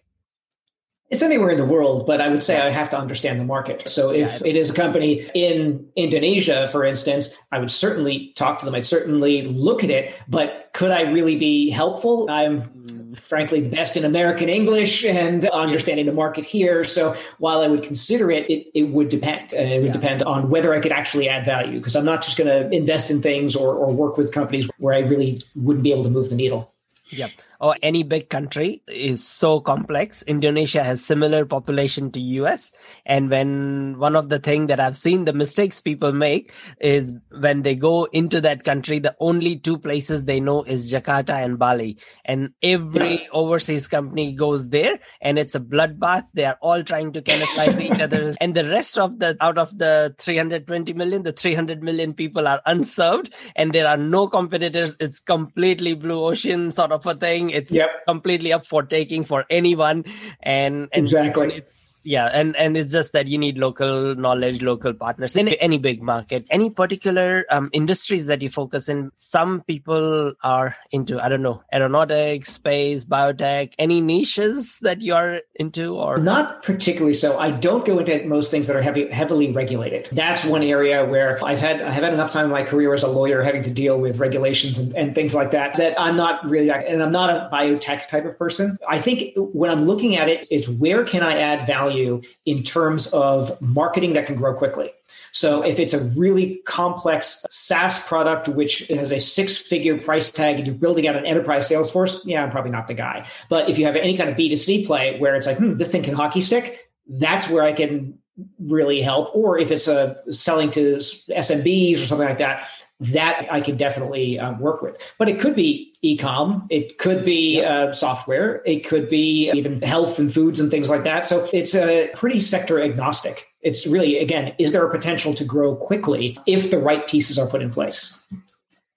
it's 1.08 1.22
anywhere 1.22 1.50
in 1.50 1.56
the 1.56 1.64
world, 1.64 2.04
but 2.04 2.20
I 2.20 2.28
would 2.28 2.42
say 2.42 2.60
I 2.60 2.70
have 2.70 2.90
to 2.90 2.98
understand 2.98 3.38
the 3.38 3.44
market. 3.44 3.88
So 3.88 4.12
if 4.12 4.44
it 4.44 4.56
is 4.56 4.70
a 4.70 4.74
company 4.74 5.30
in 5.34 5.86
Indonesia, 5.94 6.66
for 6.66 6.84
instance, 6.84 7.36
I 7.52 7.60
would 7.60 7.70
certainly 7.70 8.32
talk 8.34 8.58
to 8.58 8.64
them. 8.64 8.74
I'd 8.74 8.86
certainly 8.86 9.42
look 9.42 9.84
at 9.84 9.90
it, 9.90 10.12
but 10.26 10.70
could 10.72 10.90
I 10.90 11.02
really 11.02 11.36
be 11.36 11.70
helpful? 11.70 12.28
I'm 12.28 12.62
mm. 12.62 13.18
frankly 13.20 13.60
the 13.60 13.70
best 13.70 13.96
in 13.96 14.04
American 14.04 14.48
English 14.48 15.04
and 15.04 15.46
understanding 15.46 16.06
the 16.06 16.12
market 16.12 16.44
here. 16.44 16.82
So 16.82 17.16
while 17.38 17.60
I 17.60 17.68
would 17.68 17.84
consider 17.84 18.32
it, 18.32 18.50
it, 18.50 18.66
it 18.74 18.88
would 18.88 19.08
depend. 19.08 19.54
And 19.54 19.70
it 19.70 19.78
would 19.78 19.86
yeah. 19.86 19.92
depend 19.92 20.24
on 20.24 20.50
whether 20.50 20.74
I 20.74 20.80
could 20.80 20.92
actually 20.92 21.28
add 21.28 21.44
value 21.44 21.78
because 21.78 21.94
I'm 21.94 22.04
not 22.04 22.22
just 22.22 22.36
going 22.36 22.48
to 22.48 22.68
invest 22.76 23.12
in 23.12 23.22
things 23.22 23.54
or, 23.54 23.76
or 23.76 23.94
work 23.94 24.16
with 24.16 24.32
companies 24.32 24.68
where 24.78 24.94
I 24.94 25.00
really 25.00 25.40
wouldn't 25.54 25.84
be 25.84 25.92
able 25.92 26.02
to 26.02 26.10
move 26.10 26.30
the 26.30 26.36
needle. 26.36 26.72
Yep 27.10 27.30
or 27.60 27.76
any 27.82 28.02
big 28.02 28.28
country 28.28 28.82
is 28.88 29.26
so 29.26 29.60
complex. 29.60 30.22
Indonesia 30.22 30.82
has 30.82 31.04
similar 31.04 31.44
population 31.44 32.10
to 32.12 32.20
us 32.46 32.72
and 33.04 33.30
when 33.30 33.98
one 33.98 34.16
of 34.16 34.28
the 34.28 34.38
thing 34.38 34.66
that 34.66 34.80
i've 34.80 34.96
seen 34.96 35.24
the 35.24 35.32
mistakes 35.32 35.80
people 35.80 36.12
make 36.12 36.52
is 36.80 37.12
when 37.40 37.62
they 37.62 37.74
go 37.74 38.04
into 38.12 38.40
that 38.40 38.64
country 38.64 38.98
the 38.98 39.14
only 39.20 39.56
two 39.56 39.78
places 39.78 40.24
they 40.24 40.40
know 40.40 40.62
is 40.64 40.92
jakarta 40.92 41.30
and 41.30 41.58
bali. 41.58 41.98
And 42.24 42.50
every 42.62 43.28
overseas 43.32 43.88
company 43.88 44.32
goes 44.32 44.68
there 44.68 44.98
and 45.20 45.38
it's 45.38 45.54
a 45.54 45.60
bloodbath. 45.60 46.26
They 46.34 46.44
are 46.44 46.58
all 46.60 46.82
trying 46.82 47.12
to 47.12 47.22
cannibalize 47.22 47.80
each 47.80 48.00
other. 48.00 48.34
And 48.40 48.54
the 48.54 48.68
rest 48.68 48.98
of 48.98 49.18
the 49.18 49.36
out 49.40 49.58
of 49.58 49.76
the 49.78 50.14
320 50.18 50.92
million 50.92 51.22
the 51.22 51.32
300 51.32 51.82
million 51.82 52.14
people 52.14 52.46
are 52.48 52.60
unserved 52.66 53.34
and 53.54 53.72
there 53.72 53.86
are 53.86 53.96
no 53.96 54.28
competitors. 54.28 54.96
It's 55.00 55.20
completely 55.20 55.94
blue 55.94 56.22
ocean 56.24 56.72
sort 56.72 56.92
of 56.92 57.06
a 57.06 57.14
thing 57.14 57.45
it's 57.50 57.72
yep. 57.72 58.04
completely 58.06 58.52
up 58.52 58.66
for 58.66 58.82
taking 58.82 59.24
for 59.24 59.44
anyone 59.50 60.04
and, 60.42 60.88
and 60.92 61.02
exactly 61.04 61.54
it's 61.54 61.95
yeah 62.06 62.26
and 62.32 62.56
and 62.56 62.76
it's 62.76 62.92
just 62.92 63.12
that 63.12 63.26
you 63.26 63.36
need 63.36 63.58
local 63.58 64.14
knowledge 64.14 64.62
local 64.62 64.94
partners 64.94 65.36
in 65.36 65.48
any 65.48 65.78
big 65.78 66.02
market. 66.02 66.46
Any 66.50 66.70
particular 66.70 67.44
um, 67.50 67.70
industries 67.72 68.26
that 68.26 68.42
you 68.42 68.50
focus 68.50 68.88
in 68.88 69.10
some 69.16 69.62
people 69.62 70.32
are 70.42 70.76
into 70.90 71.20
i 71.20 71.28
don't 71.28 71.42
know 71.42 71.62
aeronautics 71.72 72.52
space 72.52 73.04
biotech 73.04 73.72
any 73.78 74.00
niches 74.00 74.78
that 74.80 75.02
you're 75.02 75.40
into 75.56 75.96
or? 75.96 76.18
Not 76.18 76.62
particularly 76.62 77.14
so. 77.14 77.38
I 77.38 77.50
don't 77.50 77.84
go 77.84 77.98
into 77.98 78.26
most 78.26 78.50
things 78.50 78.66
that 78.66 78.76
are 78.76 78.82
heavy, 78.82 79.10
heavily 79.10 79.52
regulated. 79.52 80.08
That's 80.12 80.44
one 80.44 80.62
area 80.62 81.04
where 81.04 81.44
i've 81.44 81.60
had 81.60 81.82
i've 81.82 81.92
had 81.92 82.12
enough 82.12 82.30
time 82.30 82.46
in 82.46 82.50
my 82.50 82.62
career 82.62 82.94
as 82.94 83.02
a 83.02 83.08
lawyer 83.08 83.42
having 83.42 83.62
to 83.62 83.70
deal 83.70 83.98
with 83.98 84.18
regulations 84.18 84.78
and, 84.78 84.94
and 84.94 85.14
things 85.14 85.34
like 85.34 85.50
that 85.50 85.76
that 85.76 85.98
i'm 86.00 86.16
not 86.16 86.48
really 86.48 86.70
and 86.70 87.02
i'm 87.02 87.10
not 87.10 87.30
a 87.30 87.48
biotech 87.52 88.06
type 88.08 88.24
of 88.24 88.38
person. 88.38 88.78
I 88.88 89.00
think 89.00 89.32
when 89.36 89.70
i'm 89.70 89.84
looking 89.84 90.16
at 90.16 90.28
it 90.28 90.46
it's 90.50 90.68
where 90.68 91.04
can 91.04 91.22
i 91.22 91.38
add 91.38 91.66
value 91.66 91.95
value 91.96 92.22
in 92.44 92.62
terms 92.62 93.06
of 93.08 93.60
marketing 93.60 94.14
that 94.14 94.26
can 94.26 94.36
grow 94.36 94.54
quickly. 94.54 94.90
So 95.32 95.62
if 95.62 95.78
it's 95.78 95.92
a 95.92 96.02
really 96.02 96.62
complex 96.64 97.44
SaaS 97.50 98.04
product, 98.06 98.48
which 98.48 98.88
has 98.88 99.12
a 99.12 99.20
six 99.20 99.58
figure 99.58 100.00
price 100.00 100.30
tag 100.32 100.56
and 100.56 100.66
you're 100.66 100.76
building 100.76 101.06
out 101.06 101.16
an 101.16 101.26
enterprise 101.26 101.68
sales 101.68 101.90
force, 101.90 102.24
yeah, 102.24 102.42
I'm 102.42 102.50
probably 102.50 102.70
not 102.70 102.86
the 102.86 102.94
guy. 102.94 103.26
But 103.48 103.68
if 103.68 103.78
you 103.78 103.84
have 103.84 103.96
any 103.96 104.16
kind 104.16 104.30
of 104.30 104.36
B2C 104.36 104.86
play 104.86 105.18
where 105.18 105.36
it's 105.36 105.46
like, 105.46 105.58
hmm, 105.58 105.76
this 105.76 105.90
thing 105.90 106.02
can 106.02 106.14
hockey 106.14 106.40
stick, 106.40 106.88
that's 107.06 107.50
where 107.50 107.62
I 107.62 107.72
can 107.72 108.18
really 108.58 109.00
help. 109.02 109.34
Or 109.34 109.58
if 109.58 109.70
it's 109.70 109.88
a 109.88 110.16
selling 110.30 110.70
to 110.72 110.96
SMBs 110.96 111.94
or 111.96 112.06
something 112.06 112.28
like 112.28 112.38
that, 112.38 112.68
that 112.98 113.46
I 113.50 113.60
can 113.60 113.76
definitely 113.76 114.38
um, 114.38 114.58
work 114.58 114.80
with. 114.80 115.12
But 115.18 115.28
it 115.28 115.38
could 115.38 115.54
be 115.54 115.92
e-com, 116.02 116.66
it 116.70 116.98
could 116.98 117.24
be 117.24 117.62
uh, 117.62 117.92
software, 117.92 118.62
it 118.64 118.86
could 118.86 119.08
be 119.08 119.50
even 119.52 119.82
health 119.82 120.18
and 120.18 120.32
foods 120.32 120.60
and 120.60 120.70
things 120.70 120.88
like 120.88 121.04
that. 121.04 121.26
So 121.26 121.48
it's 121.52 121.74
a 121.74 122.10
pretty 122.14 122.40
sector 122.40 122.80
agnostic. 122.80 123.48
It's 123.60 123.86
really 123.86 124.18
again, 124.18 124.54
is 124.58 124.72
there 124.72 124.86
a 124.86 124.90
potential 124.90 125.34
to 125.34 125.44
grow 125.44 125.76
quickly 125.76 126.38
if 126.46 126.70
the 126.70 126.78
right 126.78 127.06
pieces 127.06 127.38
are 127.38 127.48
put 127.48 127.62
in 127.62 127.70
place? 127.70 128.18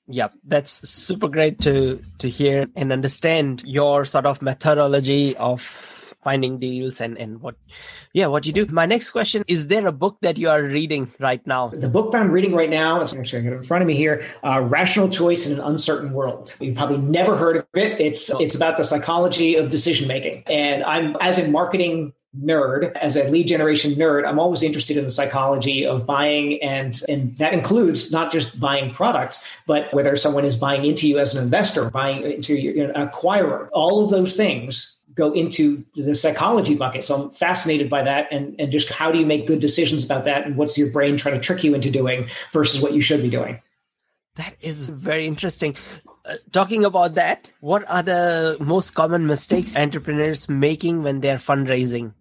Yeah, 0.07 0.29
that's 0.43 0.87
super 0.89 1.27
great 1.27 1.59
to 1.61 1.99
to 2.19 2.29
hear 2.29 2.67
and 2.75 2.91
understand 2.91 3.63
your 3.65 4.05
sort 4.05 4.25
of 4.25 4.41
methodology 4.41 5.35
of 5.37 5.61
finding 6.23 6.59
deals 6.59 6.99
and 7.01 7.17
and 7.17 7.41
what 7.41 7.55
yeah 8.13 8.27
what 8.27 8.45
you 8.45 8.53
do. 8.53 8.65
My 8.67 8.85
next 8.85 9.11
question 9.11 9.43
is 9.47 9.67
there 9.67 9.87
a 9.87 9.91
book 9.91 10.17
that 10.21 10.37
you 10.37 10.49
are 10.49 10.63
reading 10.63 11.11
right 11.19 11.45
now? 11.47 11.69
The 11.69 11.89
book 11.89 12.11
that 12.11 12.21
i'm 12.21 12.31
reading 12.31 12.53
right 12.53 12.69
now 12.69 13.01
it's 13.01 13.15
actually 13.15 13.47
in 13.47 13.63
front 13.63 13.81
of 13.81 13.87
me 13.87 13.95
here 13.95 14.23
uh, 14.43 14.61
rational 14.61 15.09
choice 15.09 15.45
in 15.45 15.53
an 15.53 15.61
uncertain 15.61 16.13
world. 16.13 16.55
You've 16.59 16.75
probably 16.75 16.97
never 16.97 17.37
heard 17.37 17.57
of 17.57 17.67
it. 17.75 17.99
It's 17.99 18.31
it's 18.39 18.55
about 18.55 18.77
the 18.77 18.83
psychology 18.83 19.55
of 19.55 19.69
decision 19.69 20.07
making 20.07 20.43
and 20.47 20.83
i'm 20.83 21.15
as 21.21 21.37
a 21.37 21.47
marketing 21.47 22.13
nerd 22.37 22.95
as 22.95 23.15
a 23.15 23.23
lead 23.29 23.47
generation 23.47 23.91
nerd 23.93 24.27
i'm 24.27 24.39
always 24.39 24.61
interested 24.61 24.97
in 24.97 25.03
the 25.03 25.09
psychology 25.09 25.85
of 25.85 26.05
buying 26.05 26.61
and 26.61 27.01
and 27.09 27.35
that 27.37 27.53
includes 27.53 28.11
not 28.11 28.31
just 28.31 28.59
buying 28.59 28.91
products 28.91 29.43
but 29.65 29.91
whether 29.93 30.15
someone 30.15 30.45
is 30.45 30.55
buying 30.55 30.85
into 30.85 31.07
you 31.07 31.17
as 31.17 31.33
an 31.33 31.41
investor 31.41 31.89
buying 31.89 32.21
into 32.23 32.53
your 32.53 32.93
acquirer 32.93 33.67
all 33.73 34.03
of 34.03 34.11
those 34.11 34.35
things 34.35 34.98
go 35.15 35.33
into 35.33 35.83
the 35.95 36.15
psychology 36.15 36.75
bucket. 36.75 37.03
So 37.03 37.15
I'm 37.15 37.31
fascinated 37.31 37.89
by 37.89 38.03
that 38.03 38.27
and, 38.31 38.55
and 38.59 38.71
just 38.71 38.89
how 38.89 39.11
do 39.11 39.19
you 39.19 39.25
make 39.25 39.47
good 39.47 39.59
decisions 39.59 40.05
about 40.05 40.25
that 40.25 40.45
and 40.45 40.55
what's 40.55 40.77
your 40.77 40.91
brain 40.91 41.17
trying 41.17 41.35
to 41.35 41.41
trick 41.41 41.63
you 41.63 41.73
into 41.75 41.91
doing 41.91 42.27
versus 42.51 42.81
what 42.81 42.93
you 42.93 43.01
should 43.01 43.21
be 43.21 43.29
doing. 43.29 43.61
That 44.35 44.55
is 44.61 44.87
very 44.87 45.27
interesting. 45.27 45.75
Uh, 46.23 46.35
talking 46.53 46.85
about 46.85 47.15
that, 47.15 47.47
what 47.59 47.83
are 47.89 48.03
the 48.03 48.57
most 48.61 48.91
common 48.91 49.25
mistakes 49.25 49.75
entrepreneurs 49.75 50.47
making 50.47 51.03
when 51.03 51.19
they're 51.19 51.37
fundraising? 51.37 52.13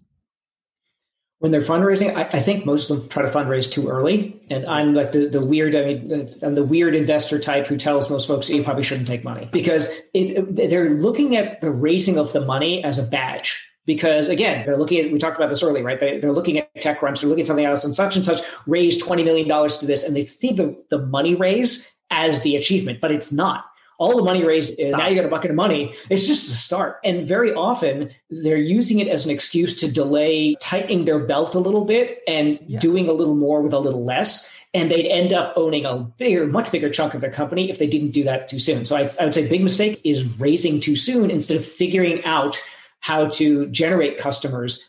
When 1.41 1.53
they're 1.53 1.61
fundraising, 1.61 2.15
I, 2.17 2.23
I, 2.23 2.41
think 2.41 2.67
most 2.67 2.91
of 2.91 2.99
them 2.99 3.09
try 3.09 3.23
to 3.23 3.31
fundraise 3.31 3.71
too 3.71 3.89
early. 3.89 4.41
And 4.51 4.67
I'm 4.67 4.95
like 4.95 5.13
the, 5.13 5.29
the 5.29 5.45
weird, 5.45 5.75
I 5.75 5.85
mean, 5.85 6.35
I'm 6.43 6.57
the 6.57 6.65
weird 6.65 6.95
investor 6.95 7.39
type 7.39 7.69
who 7.69 7.77
tells 7.77 8.11
most 8.11 8.27
folks 8.27 8.51
you 8.51 8.65
probably 8.65 8.83
shouldn't 8.83 9.07
take 9.07 9.23
money 9.23 9.49
because 9.53 9.89
it, 10.15 10.57
they're 10.57 10.91
looking 10.91 11.37
at 11.37 11.61
the 11.61 11.71
raising 11.71 12.19
of 12.19 12.33
the 12.33 12.45
money 12.45 12.83
as 12.83 12.99
a 12.99 13.05
badge. 13.05 13.65
Because 13.87 14.29
again, 14.29 14.67
they're 14.67 14.77
looking 14.77 14.99
at, 14.99 15.13
we 15.13 15.19
talked 15.19 15.37
about 15.37 15.49
this 15.49 15.63
earlier, 15.63 15.83
right? 15.83 15.99
They, 15.99 16.21
are 16.21 16.33
looking 16.33 16.59
at 16.59 16.75
tech 16.81 17.01
TechCrunch, 17.01 17.21
they're 17.21 17.29
looking 17.29 17.43
at 17.43 17.47
something 17.47 17.65
else 17.65 17.85
and 17.85 17.95
such 17.95 18.17
and 18.17 18.25
such 18.25 18.41
raised 18.67 19.01
$20 19.01 19.25
million 19.25 19.49
to 19.69 19.87
this. 19.87 20.05
And 20.05 20.15
they 20.15 20.27
see 20.27 20.53
the, 20.53 20.79
the 20.91 20.99
money 20.99 21.35
raise 21.35 21.89
as 22.11 22.43
the 22.43 22.57
achievement, 22.57 23.01
but 23.01 23.13
it's 23.13 23.33
not 23.33 23.65
all 23.99 24.17
the 24.17 24.23
money 24.23 24.45
raised, 24.45 24.81
uh, 24.81 24.97
now 24.97 25.09
you 25.09 25.17
got 25.17 25.25
a 25.25 25.29
bucket 25.29 25.51
of 25.51 25.57
money. 25.57 25.93
It's 26.09 26.27
just 26.27 26.49
a 26.49 26.55
start. 26.55 26.99
And 27.05 27.27
very 27.27 27.53
often 27.53 28.11
they're 28.31 28.57
using 28.57 29.01
it 29.01 29.09
as 29.09 29.25
an 29.25 29.33
excuse 29.33 29.75
to 29.81 29.91
delay 29.91 30.55
tightening 30.61 31.05
their 31.05 31.19
belt 31.19 31.55
a 31.57 31.59
little 31.59 31.85
bit 31.85 32.23
and 32.27 32.59
yeah. 32.67 32.79
doing 32.79 33.09
a 33.09 33.13
little 33.13 33.35
more 33.35 33.61
with 33.61 33.73
a 33.73 33.79
little 33.79 34.05
less. 34.05 34.51
And 34.73 34.91
they'd 34.91 35.09
end 35.09 35.33
up 35.33 35.53
owning 35.57 35.85
a 35.85 35.97
bigger, 35.97 36.47
much 36.47 36.71
bigger 36.71 36.91
chunk 36.91 37.15
of 37.15 37.21
their 37.21 37.31
company 37.31 37.71
if 37.71 37.79
they 37.79 37.89
didn't 37.89 38.13
do 38.13 38.23
that 38.25 38.49
too 38.49 38.59
soon. 38.59 38.87
So 38.87 38.97
I, 38.97 39.09
I 39.19 39.25
would 39.25 39.35
say 39.35 39.49
big 39.49 39.63
mistake 39.63 40.01
is 40.05 40.25
raising 40.39 40.79
too 40.79 40.95
soon 40.95 41.31
instead 41.31 41.57
of 41.57 41.65
figuring 41.65 42.25
out 42.25 42.63
how 43.01 43.29
to 43.29 43.67
generate 43.69 44.19
customers 44.19 44.89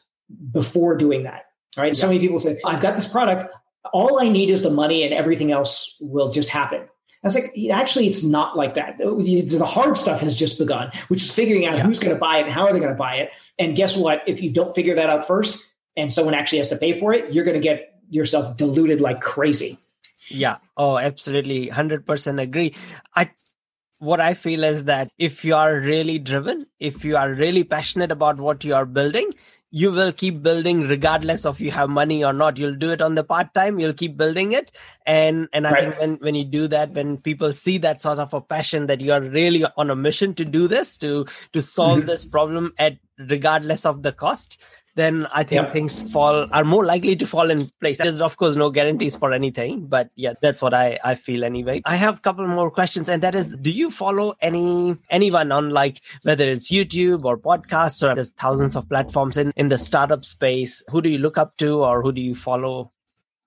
before 0.51 0.95
doing 0.95 1.23
that. 1.23 1.45
All 1.77 1.83
right. 1.83 1.95
Yeah. 1.95 2.01
So 2.01 2.07
many 2.07 2.19
people 2.19 2.37
say, 2.37 2.59
I've 2.63 2.81
got 2.81 2.95
this 2.95 3.07
product. 3.07 3.51
All 3.91 4.21
I 4.21 4.29
need 4.29 4.49
is 4.49 4.61
the 4.61 4.69
money 4.69 5.03
and 5.03 5.13
everything 5.13 5.51
else 5.51 5.95
will 5.99 6.29
just 6.29 6.49
happen. 6.49 6.87
I 7.21 7.27
was 7.27 7.35
like, 7.35 7.53
actually, 7.71 8.07
it's 8.07 8.23
not 8.23 8.55
like 8.55 8.75
that. 8.75 8.97
The 8.97 9.65
hard 9.65 9.97
stuff 9.97 10.21
has 10.21 10.37
just 10.37 10.57
begun, 10.57 10.91
which 11.09 11.21
is 11.21 11.31
figuring 11.31 11.65
out 11.65 11.77
yeah. 11.77 11.83
who's 11.83 11.99
going 11.99 12.15
to 12.15 12.19
buy 12.19 12.37
it 12.37 12.43
and 12.43 12.51
how 12.51 12.65
are 12.65 12.71
they 12.71 12.79
going 12.79 12.91
to 12.91 12.97
buy 12.97 13.15
it. 13.15 13.31
And 13.57 13.75
guess 13.75 13.97
what? 13.97 14.23
If 14.25 14.41
you 14.41 14.51
don't 14.51 14.73
figure 14.73 14.95
that 14.95 15.09
out 15.09 15.27
first 15.27 15.61
and 15.97 16.13
someone 16.13 16.33
actually 16.33 16.59
has 16.59 16.69
to 16.69 16.77
pay 16.77 16.93
for 16.93 17.11
it, 17.11 17.33
you're 17.33 17.43
going 17.43 17.55
to 17.55 17.63
get 17.63 17.99
yourself 18.09 18.55
diluted 18.55 19.01
like 19.01 19.19
crazy. 19.19 19.77
Yeah. 20.29 20.57
Oh, 20.77 20.97
absolutely. 20.97 21.67
100% 21.67 22.41
agree. 22.41 22.75
I 23.15 23.31
what 23.99 24.21
I 24.21 24.33
feel 24.33 24.63
is 24.63 24.85
that 24.85 25.11
if 25.17 25.43
you 25.43 25.55
are 25.55 25.75
really 25.75 26.19
driven, 26.19 26.65
if 26.79 27.03
you 27.03 27.17
are 27.17 27.33
really 27.33 27.65
passionate 27.65 28.11
about 28.11 28.39
what 28.39 28.63
you 28.63 28.73
are 28.73 28.85
building, 28.85 29.29
you 29.71 29.91
will 29.91 30.11
keep 30.11 30.41
building 30.41 30.87
regardless 30.87 31.45
of 31.45 31.59
you 31.59 31.69
have 31.69 31.89
money 31.89 32.23
or 32.23 32.33
not 32.33 32.57
you'll 32.57 32.75
do 32.75 32.89
it 32.89 33.01
on 33.01 33.15
the 33.15 33.23
part 33.23 33.53
time 33.53 33.79
you'll 33.79 33.93
keep 33.93 34.17
building 34.17 34.53
it 34.53 34.71
and 35.05 35.47
and 35.53 35.67
i 35.67 35.71
right. 35.71 35.81
think 35.81 35.99
when 35.99 36.15
when 36.17 36.35
you 36.35 36.43
do 36.43 36.67
that 36.67 36.91
when 36.91 37.17
people 37.17 37.53
see 37.53 37.77
that 37.77 38.01
sort 38.01 38.17
of 38.17 38.33
a 38.33 38.41
passion 38.41 38.87
that 38.87 38.99
you 38.99 39.11
are 39.11 39.21
really 39.21 39.63
on 39.77 39.89
a 39.89 39.95
mission 39.95 40.33
to 40.33 40.43
do 40.43 40.67
this 40.67 40.97
to 40.97 41.25
to 41.53 41.61
solve 41.61 41.99
mm-hmm. 41.99 42.07
this 42.07 42.25
problem 42.25 42.73
at 42.79 42.97
regardless 43.17 43.85
of 43.85 44.01
the 44.01 44.11
cost 44.11 44.61
then 44.99 45.27
I 45.31 45.43
think 45.43 45.63
yep. 45.63 45.71
things 45.71 46.01
fall 46.11 46.45
are 46.51 46.63
more 46.63 46.85
likely 46.85 47.15
to 47.15 47.27
fall 47.27 47.49
in 47.49 47.69
place. 47.79 47.97
There's 47.97 48.21
of 48.21 48.37
course 48.37 48.55
no 48.55 48.69
guarantees 48.69 49.15
for 49.15 49.33
anything, 49.33 49.87
but 49.87 50.09
yeah, 50.15 50.33
that's 50.41 50.61
what 50.61 50.73
I, 50.73 50.97
I 51.03 51.15
feel 51.15 51.43
anyway. 51.43 51.81
I 51.85 51.95
have 51.95 52.17
a 52.17 52.21
couple 52.21 52.47
more 52.47 52.71
questions, 52.71 53.09
and 53.09 53.23
that 53.23 53.35
is, 53.35 53.55
do 53.61 53.71
you 53.71 53.91
follow 53.91 54.35
any 54.41 54.95
anyone 55.09 55.51
on 55.51 55.69
like 55.69 56.01
whether 56.23 56.49
it's 56.49 56.71
YouTube 56.71 57.25
or 57.25 57.37
podcasts 57.37 58.07
or 58.07 58.13
there's 58.15 58.31
thousands 58.31 58.75
of 58.75 58.87
platforms 58.89 59.37
in, 59.37 59.53
in 59.55 59.69
the 59.69 59.77
startup 59.77 60.25
space? 60.25 60.83
Who 60.89 61.01
do 61.01 61.09
you 61.09 61.17
look 61.17 61.37
up 61.37 61.57
to 61.57 61.83
or 61.83 62.01
who 62.01 62.11
do 62.11 62.21
you 62.21 62.35
follow? 62.35 62.91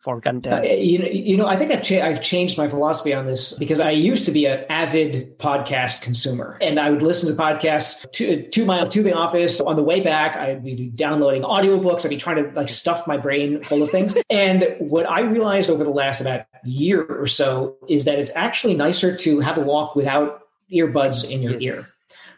For 0.02 0.20
content? 0.20 0.64
Uh, 0.64 0.66
you 0.66 0.98
know, 0.98 1.06
you 1.06 1.36
know, 1.36 1.46
I 1.46 1.56
think 1.56 1.70
I've 1.70 1.82
cha- 1.82 2.04
I've 2.04 2.20
changed 2.20 2.58
my 2.58 2.68
philosophy 2.68 3.14
on 3.14 3.26
this 3.26 3.52
because 3.52 3.80
I 3.80 3.90
used 3.90 4.24
to 4.26 4.32
be 4.32 4.46
an 4.46 4.64
avid 4.68 5.38
podcast 5.38 6.02
consumer, 6.02 6.58
and 6.60 6.78
I 6.78 6.90
would 6.90 7.02
listen 7.02 7.34
to 7.34 7.40
podcasts 7.40 8.10
to 8.12 8.42
to 8.48 8.64
my 8.64 8.84
to 8.84 9.02
the 9.02 9.14
office 9.14 9.60
on 9.60 9.76
the 9.76 9.82
way 9.82 10.00
back. 10.00 10.36
I'd 10.36 10.64
be 10.64 10.88
downloading 10.88 11.42
audiobooks. 11.42 12.04
I'd 12.04 12.10
be 12.10 12.16
trying 12.16 12.44
to 12.44 12.50
like 12.50 12.68
stuff 12.68 13.06
my 13.06 13.16
brain 13.16 13.62
full 13.62 13.82
of 13.82 13.90
things. 13.90 14.16
and 14.30 14.74
what 14.80 15.08
I 15.08 15.20
realized 15.20 15.70
over 15.70 15.84
the 15.84 15.90
last 15.90 16.20
about 16.20 16.46
year 16.64 17.02
or 17.02 17.26
so 17.26 17.76
is 17.88 18.04
that 18.04 18.18
it's 18.18 18.32
actually 18.34 18.74
nicer 18.74 19.16
to 19.18 19.40
have 19.40 19.56
a 19.56 19.60
walk 19.60 19.94
without 19.94 20.42
earbuds 20.70 21.28
in 21.28 21.42
your 21.42 21.52
yes. 21.52 21.62
ear. 21.62 21.86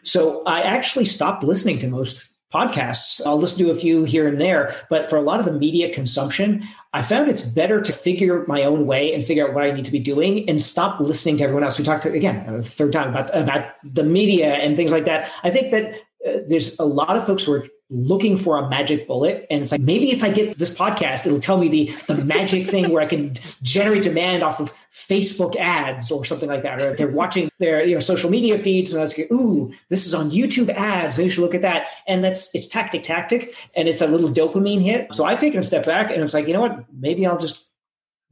So 0.03 0.43
I 0.43 0.61
actually 0.61 1.05
stopped 1.05 1.43
listening 1.43 1.79
to 1.79 1.87
most 1.87 2.27
podcasts. 2.53 3.21
I'll 3.25 3.37
listen 3.37 3.65
to 3.65 3.71
a 3.71 3.75
few 3.75 4.03
here 4.03 4.27
and 4.27 4.39
there, 4.39 4.73
but 4.89 5.09
for 5.09 5.17
a 5.17 5.21
lot 5.21 5.39
of 5.39 5.45
the 5.45 5.51
media 5.51 5.93
consumption, 5.93 6.67
I 6.93 7.01
found 7.01 7.29
it's 7.29 7.41
better 7.41 7.81
to 7.81 7.91
figure 7.91 8.45
my 8.47 8.63
own 8.63 8.85
way 8.85 9.13
and 9.13 9.23
figure 9.23 9.47
out 9.47 9.53
what 9.53 9.63
I 9.63 9.71
need 9.71 9.85
to 9.85 9.91
be 9.91 9.99
doing 9.99 10.47
and 10.49 10.61
stop 10.61 10.99
listening 10.99 11.37
to 11.37 11.43
everyone 11.43 11.63
else. 11.63 11.77
We 11.77 11.83
talked 11.83 12.05
again 12.05 12.61
third 12.61 12.93
time 12.93 13.09
about 13.09 13.35
about 13.35 13.73
the 13.83 14.03
media 14.03 14.53
and 14.53 14.77
things 14.77 14.91
like 14.91 15.05
that. 15.05 15.29
I 15.43 15.49
think 15.49 15.71
that 15.71 15.95
uh, 16.27 16.39
there's 16.47 16.77
a 16.79 16.85
lot 16.85 17.17
of 17.17 17.25
folks 17.25 17.43
who 17.43 17.53
are 17.53 17.65
looking 17.89 18.35
for 18.35 18.57
a 18.57 18.67
magic 18.69 19.07
bullet. 19.07 19.45
And 19.49 19.61
it's 19.61 19.71
like 19.71 19.81
maybe 19.81 20.11
if 20.11 20.23
i 20.23 20.29
get 20.29 20.57
this 20.57 20.73
podcast 20.73 21.25
it'll 21.25 21.39
tell 21.39 21.57
me 21.57 21.67
the 21.67 21.95
the 22.07 22.15
magic 22.25 22.67
thing 22.71 22.89
where 22.89 23.01
i 23.01 23.05
can 23.05 23.33
generate 23.61 24.03
demand 24.03 24.43
off 24.43 24.59
of 24.59 24.73
facebook 24.91 25.55
ads 25.57 26.11
or 26.11 26.25
something 26.25 26.49
like 26.49 26.63
that 26.63 26.81
or 26.81 26.89
if 26.91 26.97
they're 26.97 27.07
watching 27.23 27.49
their 27.59 27.85
you 27.85 27.93
know 27.93 27.99
social 27.99 28.29
media 28.29 28.57
feeds 28.57 28.91
and 28.91 28.99
i 28.99 29.03
was 29.03 29.17
like 29.17 29.31
ooh 29.31 29.73
this 29.89 30.07
is 30.07 30.13
on 30.13 30.31
youtube 30.31 30.69
ads. 30.69 31.17
Maybe 31.17 31.25
you 31.25 31.31
should 31.31 31.41
look 31.41 31.55
at 31.55 31.61
that. 31.61 31.87
And 32.07 32.23
that's 32.23 32.53
it's 32.53 32.67
tactic 32.67 33.03
tactic 33.03 33.55
and 33.75 33.87
it's 33.87 34.01
a 34.01 34.07
little 34.07 34.29
dopamine 34.29 34.81
hit. 34.81 35.13
So 35.13 35.25
i've 35.25 35.39
taken 35.39 35.59
a 35.59 35.63
step 35.63 35.85
back 35.85 36.11
and 36.11 36.21
it's 36.21 36.33
like 36.33 36.47
you 36.47 36.53
know 36.53 36.61
what? 36.61 36.85
Maybe 36.93 37.25
i'll 37.25 37.37
just 37.37 37.67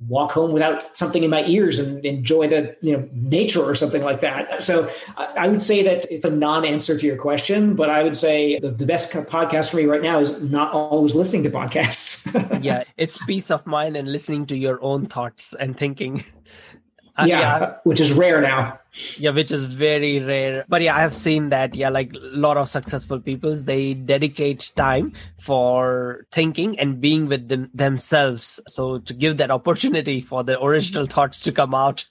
walk 0.08 0.32
home 0.32 0.52
without 0.52 0.82
something 0.96 1.24
in 1.24 1.30
my 1.30 1.46
ears 1.46 1.80
and 1.80 2.06
enjoy 2.06 2.48
the 2.48 2.76
you 2.82 2.96
know 2.96 3.08
nature 3.14 3.64
or 3.64 3.76
something 3.76 4.04
like 4.04 4.22
that. 4.22 4.62
So 4.62 4.90
i 5.18 5.48
would 5.48 5.62
say 5.62 5.84
that 5.84 6.06
it's 6.12 6.26
a 6.26 6.30
non-answer 6.30 6.98
to 6.98 7.06
your 7.06 7.18
question 7.18 7.76
but 7.76 7.90
i 7.90 8.04
would 8.04 8.18
say 8.18 8.60
the, 8.60 8.72
the 8.72 8.86
best 8.86 9.12
podcast 9.12 9.70
for 9.70 9.78
me 9.78 9.86
right 9.86 10.02
now 10.02 10.20
is 10.20 10.42
not 10.42 10.72
always 10.74 11.16
listening 11.16 11.44
to 11.44 11.50
podcasts. 11.50 12.24
Yeah 12.64 12.84
it's 12.98 13.18
peace 13.26 13.52
of 13.52 13.66
mind 13.66 13.98
and 13.98 14.12
listening 14.12 14.46
to 14.48 14.58
your 14.58 14.82
own 14.84 15.06
thoughts 15.06 15.54
and 15.60 15.78
thinking 15.78 16.24
uh, 17.16 17.26
yeah, 17.28 17.40
yeah, 17.40 17.76
which 17.84 18.02
is 18.02 18.12
rare 18.12 18.42
now. 18.42 18.80
Yeah, 19.18 19.32
which 19.32 19.52
is 19.52 19.66
very 19.66 20.20
rare. 20.20 20.66
But 20.68 20.82
yeah, 20.82 20.96
I 20.96 21.02
have 21.02 21.16
seen 21.16 21.50
that. 21.50 21.76
Yeah, 21.76 21.90
like 21.90 22.14
a 22.14 22.38
lot 22.38 22.58
of 22.58 22.70
successful 22.70 23.20
peoples, 23.20 23.66
they 23.66 23.94
dedicate 23.94 24.72
time 24.76 25.14
for 25.40 26.26
thinking 26.32 26.80
and 26.80 27.00
being 27.00 27.28
with 27.28 27.50
them, 27.50 27.70
themselves. 27.74 28.60
So 28.68 29.00
to 29.00 29.14
give 29.14 29.38
that 29.38 29.52
opportunity 29.52 30.22
for 30.22 30.44
the 30.44 30.62
original 30.62 31.06
thoughts 31.06 31.42
to 31.42 31.52
come 31.52 31.76
out. 31.76 32.06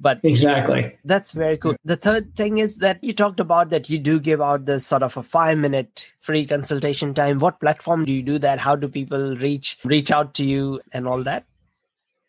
But 0.00 0.20
exactly, 0.24 0.98
that's 1.04 1.32
very 1.32 1.56
cool. 1.58 1.76
The 1.84 1.96
third 1.96 2.34
thing 2.34 2.58
is 2.58 2.78
that 2.78 3.02
you 3.04 3.12
talked 3.12 3.38
about 3.38 3.70
that 3.70 3.88
you 3.88 3.98
do 3.98 4.18
give 4.18 4.40
out 4.40 4.64
this 4.64 4.84
sort 4.86 5.02
of 5.02 5.16
a 5.16 5.22
five 5.22 5.58
minute 5.58 6.12
free 6.20 6.44
consultation 6.44 7.14
time. 7.14 7.38
What 7.38 7.60
platform 7.60 8.04
do 8.04 8.12
you 8.12 8.22
do 8.22 8.38
that? 8.40 8.58
How 8.58 8.74
do 8.76 8.88
people 8.88 9.36
reach 9.36 9.78
reach 9.84 10.10
out 10.10 10.34
to 10.34 10.44
you 10.44 10.80
and 10.90 11.06
all 11.06 11.22
that? 11.22 11.44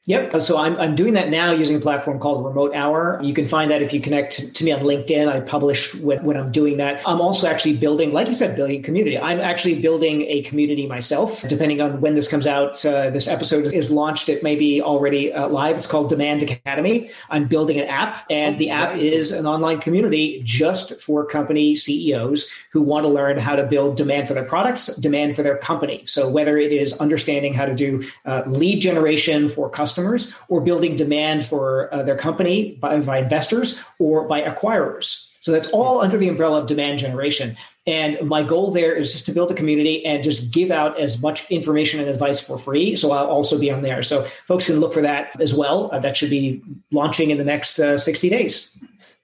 Yep. 0.05 0.41
So 0.41 0.57
I'm, 0.57 0.75
I'm 0.75 0.95
doing 0.95 1.13
that 1.13 1.29
now 1.29 1.53
using 1.53 1.77
a 1.77 1.79
platform 1.79 2.19
called 2.19 2.43
Remote 2.43 2.75
Hour. 2.75 3.21
You 3.23 3.33
can 3.33 3.45
find 3.45 3.71
that 3.71 3.81
if 3.81 3.93
you 3.93 4.01
connect 4.01 4.53
to 4.53 4.65
me 4.65 4.73
on 4.73 4.81
LinkedIn. 4.81 5.31
I 5.31 5.39
publish 5.39 5.95
when, 5.95 6.21
when 6.25 6.35
I'm 6.35 6.51
doing 6.51 6.75
that. 6.75 7.01
I'm 7.07 7.21
also 7.21 7.47
actually 7.47 7.77
building, 7.77 8.11
like 8.11 8.27
you 8.27 8.33
said, 8.33 8.57
building 8.57 8.83
community. 8.83 9.17
I'm 9.17 9.39
actually 9.39 9.79
building 9.79 10.23
a 10.23 10.41
community 10.41 10.87
myself. 10.87 11.47
Depending 11.47 11.79
on 11.79 12.01
when 12.01 12.15
this 12.15 12.27
comes 12.27 12.45
out, 12.45 12.85
uh, 12.85 13.11
this 13.11 13.29
episode 13.29 13.73
is 13.73 13.91
launched. 13.91 14.27
It 14.27 14.43
may 14.43 14.57
be 14.57 14.81
already 14.81 15.31
uh, 15.31 15.47
live. 15.47 15.77
It's 15.77 15.87
called 15.87 16.09
Demand 16.09 16.43
Academy. 16.43 17.09
I'm 17.29 17.47
building 17.47 17.79
an 17.79 17.87
app, 17.87 18.25
and 18.29 18.57
the 18.57 18.71
app 18.71 18.97
is 18.97 19.31
an 19.31 19.47
online 19.47 19.79
community 19.79 20.41
just 20.43 20.99
for 20.99 21.25
company 21.25 21.77
CEOs 21.77 22.51
who 22.71 22.81
want 22.81 23.05
to 23.05 23.09
learn 23.09 23.37
how 23.37 23.55
to 23.55 23.63
build 23.63 23.95
demand 23.95 24.27
for 24.27 24.33
their 24.33 24.43
products, 24.43 24.93
demand 24.97 25.33
for 25.33 25.43
their 25.43 25.57
company. 25.57 26.03
So 26.05 26.29
whether 26.29 26.57
it 26.57 26.73
is 26.73 26.91
understanding 26.99 27.53
how 27.53 27.63
to 27.63 27.73
do 27.73 28.03
uh, 28.25 28.43
lead 28.45 28.81
generation 28.81 29.47
for 29.47 29.69
customers 29.69 29.92
customers 29.93 30.33
or 30.49 30.61
building 30.61 30.95
demand 30.95 31.45
for 31.45 31.93
uh, 31.93 32.01
their 32.01 32.17
company 32.17 32.73
by, 32.79 32.99
by 32.99 33.19
investors 33.19 33.79
or 33.99 34.27
by 34.27 34.41
acquirers. 34.41 35.27
So 35.39 35.51
that's 35.51 35.67
all 35.69 36.01
under 36.01 36.17
the 36.17 36.29
umbrella 36.29 36.59
of 36.59 36.67
demand 36.67 36.99
generation. 36.99 37.57
And 37.85 38.17
my 38.27 38.43
goal 38.43 38.71
there 38.71 38.95
is 38.95 39.11
just 39.11 39.25
to 39.25 39.33
build 39.33 39.51
a 39.51 39.53
community 39.53 40.03
and 40.05 40.23
just 40.23 40.51
give 40.51 40.71
out 40.71 40.99
as 40.99 41.21
much 41.21 41.51
information 41.51 41.99
and 41.99 42.09
advice 42.09 42.39
for 42.39 42.57
free. 42.57 42.95
So 42.95 43.11
I'll 43.11 43.27
also 43.27 43.59
be 43.59 43.69
on 43.69 43.81
there. 43.81 44.01
So 44.01 44.23
folks 44.47 44.67
can 44.67 44.79
look 44.79 44.93
for 44.93 45.01
that 45.01 45.39
as 45.41 45.53
well. 45.53 45.89
Uh, 45.91 45.99
that 45.99 46.15
should 46.15 46.29
be 46.29 46.63
launching 46.91 47.29
in 47.29 47.37
the 47.37 47.43
next 47.43 47.77
uh, 47.79 47.97
60 47.97 48.29
days. 48.29 48.69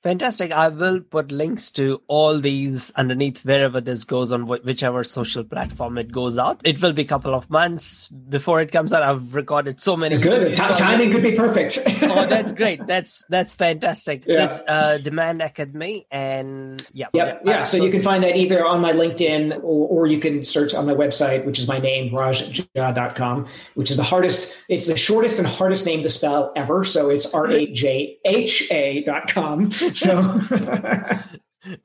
Fantastic. 0.01 0.53
I 0.53 0.69
will 0.69 1.01
put 1.01 1.29
links 1.29 1.71
to 1.71 2.01
all 2.07 2.39
these 2.39 2.89
underneath 2.95 3.43
wherever 3.43 3.81
this 3.81 4.05
goes 4.05 4.31
on 4.31 4.47
whichever 4.47 5.03
social 5.03 5.43
platform 5.43 5.97
it 5.97 6.09
goes 6.09 6.37
out. 6.37 6.61
It 6.63 6.81
will 6.81 6.93
be 6.93 7.01
a 7.01 7.05
couple 7.05 7.35
of 7.35 7.49
months 7.49 8.07
before 8.07 8.61
it 8.61 8.71
comes 8.71 8.93
out. 8.93 9.03
I've 9.03 9.35
recorded 9.35 9.81
so 9.81 9.97
many. 9.97 10.17
Good. 10.17 10.55
T- 10.55 10.73
timing 10.75 11.11
could 11.11 11.23
be 11.23 11.33
perfect. 11.33 11.79
oh, 12.03 12.25
that's 12.27 12.53
great. 12.53 12.85
That's 12.87 13.25
that's 13.27 13.53
fantastic. 13.55 14.23
Yeah. 14.25 14.45
It's 14.45 14.61
uh, 14.67 14.99
Demand 14.99 15.41
Academy 15.41 16.07
and 16.09 16.81
yeah. 16.93 17.07
Yep. 17.13 17.41
Yeah. 17.43 17.63
So 17.63 17.83
you 17.83 17.91
can 17.91 18.01
find 18.01 18.23
that 18.23 18.37
either 18.37 18.65
on 18.65 18.79
my 18.79 18.93
LinkedIn 18.93 19.57
or, 19.57 19.87
or 19.89 20.07
you 20.07 20.19
can 20.19 20.45
search 20.45 20.73
on 20.73 20.85
my 20.85 20.93
website, 20.93 21.43
which 21.45 21.59
is 21.59 21.67
my 21.67 21.77
name, 21.77 22.13
rajjha.com, 22.13 23.47
which 23.73 23.91
is 23.91 23.97
the 23.97 24.03
hardest, 24.03 24.55
it's 24.69 24.87
the 24.87 24.95
shortest 24.95 25.39
and 25.39 25.47
hardest 25.47 25.85
name 25.85 26.01
to 26.03 26.09
spell 26.09 26.53
ever. 26.55 26.85
So 26.85 27.09
it's 27.09 27.33
R 27.33 27.47
A 27.51 27.67
J 27.67 28.17
H 28.23 28.65
A.com. 28.71 29.69
So 29.99 30.41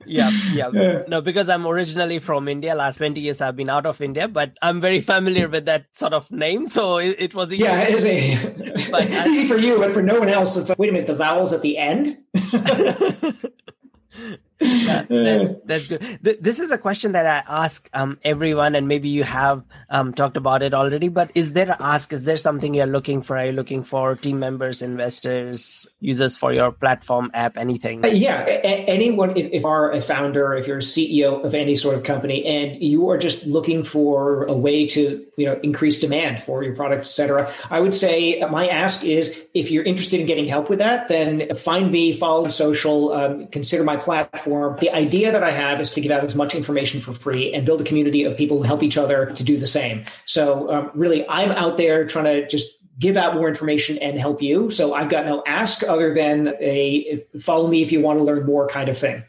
yeah, 0.06 0.30
yeah. 0.52 1.02
No, 1.08 1.20
because 1.20 1.48
I'm 1.48 1.66
originally 1.66 2.18
from 2.18 2.48
India. 2.48 2.74
Last 2.74 2.98
20 2.98 3.20
years 3.20 3.40
I've 3.40 3.56
been 3.56 3.70
out 3.70 3.86
of 3.86 4.00
India, 4.00 4.28
but 4.28 4.56
I'm 4.62 4.80
very 4.80 5.00
familiar 5.00 5.48
with 5.48 5.64
that 5.66 5.86
sort 5.94 6.12
of 6.12 6.30
name. 6.30 6.66
So 6.66 6.98
it, 6.98 7.16
it 7.18 7.34
was 7.34 7.52
easy. 7.52 7.64
Yeah, 7.64 7.82
it 7.82 7.94
is 7.94 8.04
a, 8.04 8.32
it's 8.32 9.28
I, 9.28 9.30
easy 9.30 9.48
for 9.48 9.58
you, 9.58 9.78
but 9.78 9.90
for 9.90 10.02
no 10.02 10.20
one 10.20 10.28
else, 10.28 10.56
it's 10.56 10.68
like, 10.68 10.78
wait 10.78 10.90
a 10.90 10.92
minute, 10.92 11.06
the 11.06 11.14
vowels 11.14 11.52
at 11.52 11.62
the 11.62 11.78
end? 11.78 12.18
that's, 15.08 15.52
that's, 15.66 15.88
good. 15.88 16.38
This 16.40 16.58
is 16.58 16.70
a 16.70 16.78
question 16.78 17.12
that 17.12 17.26
I 17.26 17.64
ask 17.64 17.88
um, 17.92 18.18
everyone, 18.24 18.74
and 18.74 18.88
maybe 18.88 19.10
you 19.10 19.22
have 19.22 19.62
um, 19.90 20.14
talked 20.14 20.38
about 20.38 20.62
it 20.62 20.72
already. 20.72 21.08
But 21.08 21.30
is 21.34 21.52
there 21.52 21.68
a 21.68 21.76
ask? 21.82 22.12
Is 22.12 22.24
there 22.24 22.38
something 22.38 22.72
you're 22.72 22.86
looking 22.86 23.20
for? 23.20 23.36
Are 23.36 23.46
you 23.46 23.52
looking 23.52 23.82
for 23.82 24.16
team 24.16 24.38
members, 24.38 24.80
investors, 24.80 25.86
users 26.00 26.36
for 26.36 26.54
your 26.54 26.72
platform, 26.72 27.30
app, 27.34 27.58
anything? 27.58 28.04
Uh, 28.04 28.08
yeah, 28.08 28.44
a- 28.46 28.86
anyone. 28.88 29.36
If, 29.36 29.52
if 29.52 29.62
you 29.62 29.68
are 29.68 29.92
a 29.92 30.00
founder, 30.00 30.54
if 30.54 30.66
you're 30.66 30.78
a 30.78 30.80
CEO 30.80 31.44
of 31.44 31.54
any 31.54 31.74
sort 31.74 31.94
of 31.94 32.02
company, 32.02 32.44
and 32.46 32.82
you 32.82 33.10
are 33.10 33.18
just 33.18 33.44
looking 33.44 33.82
for 33.82 34.44
a 34.44 34.54
way 34.54 34.86
to 34.88 35.26
you 35.36 35.46
know 35.46 35.60
increase 35.62 35.98
demand 35.98 36.42
for 36.42 36.62
your 36.62 36.74
products, 36.74 37.08
etc., 37.08 37.52
I 37.70 37.80
would 37.80 37.94
say 37.94 38.40
my 38.50 38.66
ask 38.68 39.04
is 39.04 39.44
if 39.52 39.70
you're 39.70 39.84
interested 39.84 40.20
in 40.20 40.26
getting 40.26 40.46
help 40.46 40.70
with 40.70 40.78
that, 40.78 41.08
then 41.08 41.54
find 41.54 41.92
me, 41.92 42.14
follow 42.14 42.48
social, 42.48 43.12
um, 43.12 43.46
consider 43.48 43.84
my 43.84 43.96
platform 43.98 44.53
The 44.80 44.90
idea 44.90 45.32
that 45.32 45.42
I 45.42 45.50
have 45.50 45.80
is 45.80 45.90
to 45.92 46.00
give 46.00 46.12
out 46.12 46.24
as 46.24 46.34
much 46.34 46.54
information 46.54 47.00
for 47.00 47.12
free 47.12 47.52
and 47.54 47.64
build 47.66 47.80
a 47.80 47.84
community 47.84 48.24
of 48.24 48.36
people 48.36 48.58
who 48.58 48.62
help 48.62 48.82
each 48.82 48.98
other 48.98 49.26
to 49.26 49.44
do 49.44 49.56
the 49.56 49.66
same. 49.66 50.04
So, 50.24 50.70
um, 50.72 50.90
really, 50.94 51.26
I'm 51.28 51.50
out 51.52 51.76
there 51.76 52.06
trying 52.06 52.24
to 52.24 52.46
just 52.48 52.66
give 52.98 53.16
out 53.16 53.34
more 53.34 53.48
information 53.48 53.98
and 53.98 54.18
help 54.18 54.40
you. 54.40 54.70
So, 54.70 54.94
I've 54.94 55.08
got 55.08 55.26
no 55.26 55.42
ask 55.46 55.82
other 55.82 56.14
than 56.14 56.54
a 56.60 57.24
follow 57.40 57.68
me 57.68 57.82
if 57.82 57.92
you 57.92 58.00
want 58.00 58.18
to 58.18 58.24
learn 58.24 58.46
more 58.46 58.68
kind 58.68 58.88
of 58.88 58.98
thing. 58.98 59.24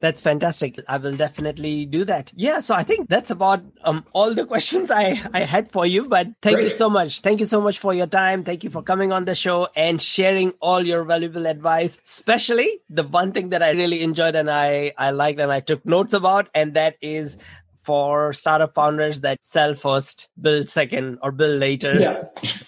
That's 0.00 0.22
fantastic. 0.22 0.80
I 0.88 0.96
will 0.96 1.14
definitely 1.14 1.84
do 1.84 2.04
that. 2.06 2.32
Yeah. 2.34 2.60
So 2.60 2.74
I 2.74 2.82
think 2.82 3.08
that's 3.10 3.30
about 3.30 3.62
um, 3.84 4.04
all 4.12 4.34
the 4.34 4.46
questions 4.52 4.90
I, 4.90 5.22
I 5.34 5.44
had 5.44 5.70
for 5.70 5.84
you. 5.84 6.04
But 6.04 6.28
thank 6.40 6.56
Great. 6.56 6.64
you 6.64 6.68
so 6.70 6.88
much. 6.88 7.20
Thank 7.20 7.40
you 7.40 7.46
so 7.46 7.60
much 7.60 7.78
for 7.78 7.92
your 7.92 8.06
time. 8.06 8.42
Thank 8.42 8.64
you 8.64 8.70
for 8.70 8.82
coming 8.82 9.12
on 9.12 9.26
the 9.26 9.34
show 9.34 9.68
and 9.76 10.00
sharing 10.00 10.52
all 10.60 10.86
your 10.86 11.04
valuable 11.04 11.46
advice, 11.46 11.98
especially 12.04 12.80
the 12.88 13.02
one 13.02 13.32
thing 13.32 13.50
that 13.50 13.62
I 13.62 13.70
really 13.70 14.00
enjoyed 14.00 14.36
and 14.36 14.50
I, 14.50 14.92
I 14.96 15.10
liked 15.10 15.38
and 15.38 15.52
I 15.52 15.60
took 15.60 15.84
notes 15.84 16.14
about. 16.14 16.48
And 16.54 16.74
that 16.74 16.96
is 17.02 17.36
for 17.82 18.32
startup 18.32 18.74
founders 18.74 19.20
that 19.22 19.38
sell 19.42 19.74
first, 19.74 20.28
build 20.40 20.68
second, 20.68 21.18
or 21.22 21.32
build 21.32 21.58
later. 21.58 21.92
Yeah. 21.98 22.24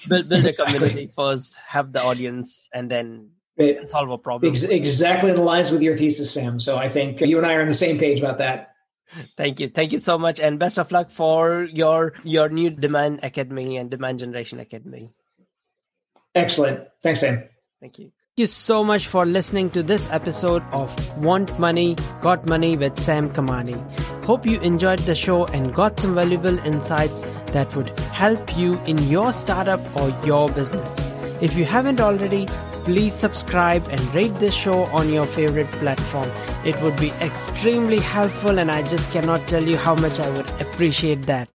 build, 0.07 0.29
build 0.29 0.45
a 0.45 0.53
community 0.65 1.11
first, 1.15 1.57
have 1.67 1.93
the 1.93 2.03
audience, 2.03 2.69
and 2.75 2.91
then 2.91 3.31
it, 3.63 3.91
solve 3.91 4.11
a 4.11 4.19
problem. 4.19 4.51
Ex- 4.51 4.65
exactly 4.65 5.31
in 5.31 5.37
lines 5.39 5.71
with 5.71 5.83
your 5.83 5.97
thesis, 5.97 6.31
Sam. 6.31 6.61
So 6.61 6.77
I 6.77 6.89
think 6.89 7.21
you 7.21 7.39
and 7.39 7.47
I 7.47 7.55
are 7.55 7.63
on 7.63 7.69
the 7.69 7.75
same 7.75 7.99
page 7.99 8.21
about 8.21 8.39
that. 8.39 8.75
Thank 9.37 9.61
you. 9.61 9.69
Thank 9.69 9.93
you 9.93 9.99
so 9.99 10.19
much. 10.19 10.41
And 10.41 10.59
best 10.59 10.79
of 10.79 10.91
luck 10.91 11.11
for 11.11 11.65
your 11.65 12.15
your 12.25 12.49
new 12.49 12.71
Demand 12.71 13.21
Academy 13.23 13.77
and 13.77 13.91
Demand 13.91 14.19
Generation 14.21 14.59
Academy. 14.61 15.11
Excellent. 16.35 16.89
Thanks, 17.03 17.21
Sam. 17.21 17.45
Thank 17.81 17.99
you. 17.99 18.13
Thank 18.35 18.45
you 18.45 18.47
so 18.47 18.83
much 18.83 19.07
for 19.07 19.27
listening 19.27 19.69
to 19.73 19.83
this 19.83 20.09
episode 20.11 20.63
of 20.73 20.89
Want 21.19 21.59
Money, 21.59 21.97
Got 22.23 22.47
Money 22.47 22.79
with 22.79 22.99
Sam 22.99 23.29
Kamani. 23.31 23.77
Hope 24.25 24.47
you 24.47 24.59
enjoyed 24.61 25.01
the 25.01 25.15
show 25.15 25.45
and 25.49 25.75
got 25.75 26.01
some 26.01 26.15
valuable 26.15 26.59
insights 26.61 27.21
that 27.49 27.77
would 27.77 27.91
help 28.21 28.57
you 28.57 28.81
in 28.87 28.97
your 29.09 29.35
startup 29.35 29.85
or 29.95 30.09
your 30.25 30.49
business. 30.49 30.97
If 31.43 31.59
you 31.59 31.67
haven't 31.67 32.01
already, 32.01 32.49
please 32.85 33.15
subscribe 33.15 33.87
and 33.89 34.01
rate 34.15 34.35
this 34.37 34.55
show 34.55 34.85
on 34.87 35.13
your 35.13 35.27
favorite 35.27 35.71
platform. 35.73 36.31
It 36.65 36.81
would 36.83 36.97
be 36.99 37.11
extremely 37.21 37.99
helpful 37.99 38.59
and 38.59 38.71
I 38.71 38.83
just 38.83 39.11
cannot 39.11 39.47
tell 39.49 39.65
you 39.65 39.77
how 39.77 39.95
much 39.95 40.21
I 40.21 40.29
would 40.31 40.49
appreciate 40.61 41.23
that. 41.27 41.49